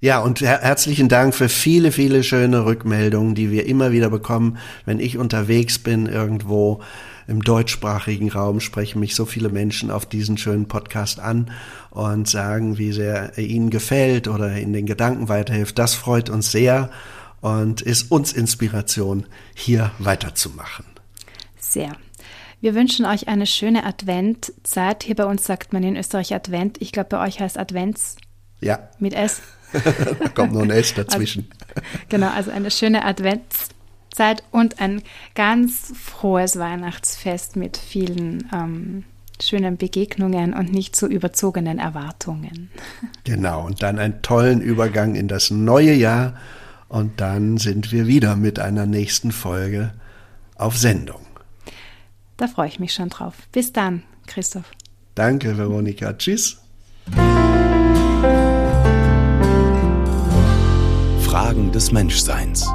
[0.00, 4.58] Ja, und her herzlichen Dank für viele, viele schöne Rückmeldungen, die wir immer wieder bekommen.
[4.84, 6.82] Wenn ich unterwegs bin irgendwo
[7.26, 11.50] im deutschsprachigen Raum, sprechen mich so viele Menschen auf diesen schönen Podcast an
[11.90, 15.78] und sagen, wie sehr er ihnen gefällt oder in den Gedanken weiterhilft.
[15.78, 16.90] Das freut uns sehr
[17.40, 20.84] und ist uns Inspiration, hier weiterzumachen.
[21.58, 21.96] Sehr.
[22.60, 25.04] Wir wünschen euch eine schöne Adventzeit.
[25.04, 26.80] Hier bei uns sagt man in Österreich Advent.
[26.80, 28.16] Ich glaube, bei euch heißt Advents.
[28.60, 28.88] Ja.
[28.98, 29.40] Mit S.
[30.18, 31.48] da kommt noch ein S dazwischen.
[31.74, 35.02] Also, genau, also eine schöne Adventszeit und ein
[35.34, 39.04] ganz frohes Weihnachtsfest mit vielen ähm,
[39.42, 42.70] schönen Begegnungen und nicht zu so überzogenen Erwartungen.
[43.24, 46.36] Genau, und dann einen tollen Übergang in das neue Jahr
[46.88, 49.92] und dann sind wir wieder mit einer nächsten Folge
[50.54, 51.26] auf Sendung.
[52.36, 53.34] Da freue ich mich schon drauf.
[53.50, 54.70] Bis dann, Christoph.
[55.14, 56.12] Danke, Veronika.
[56.12, 56.58] Tschüss.
[61.36, 62.66] Fragen des Menschseins.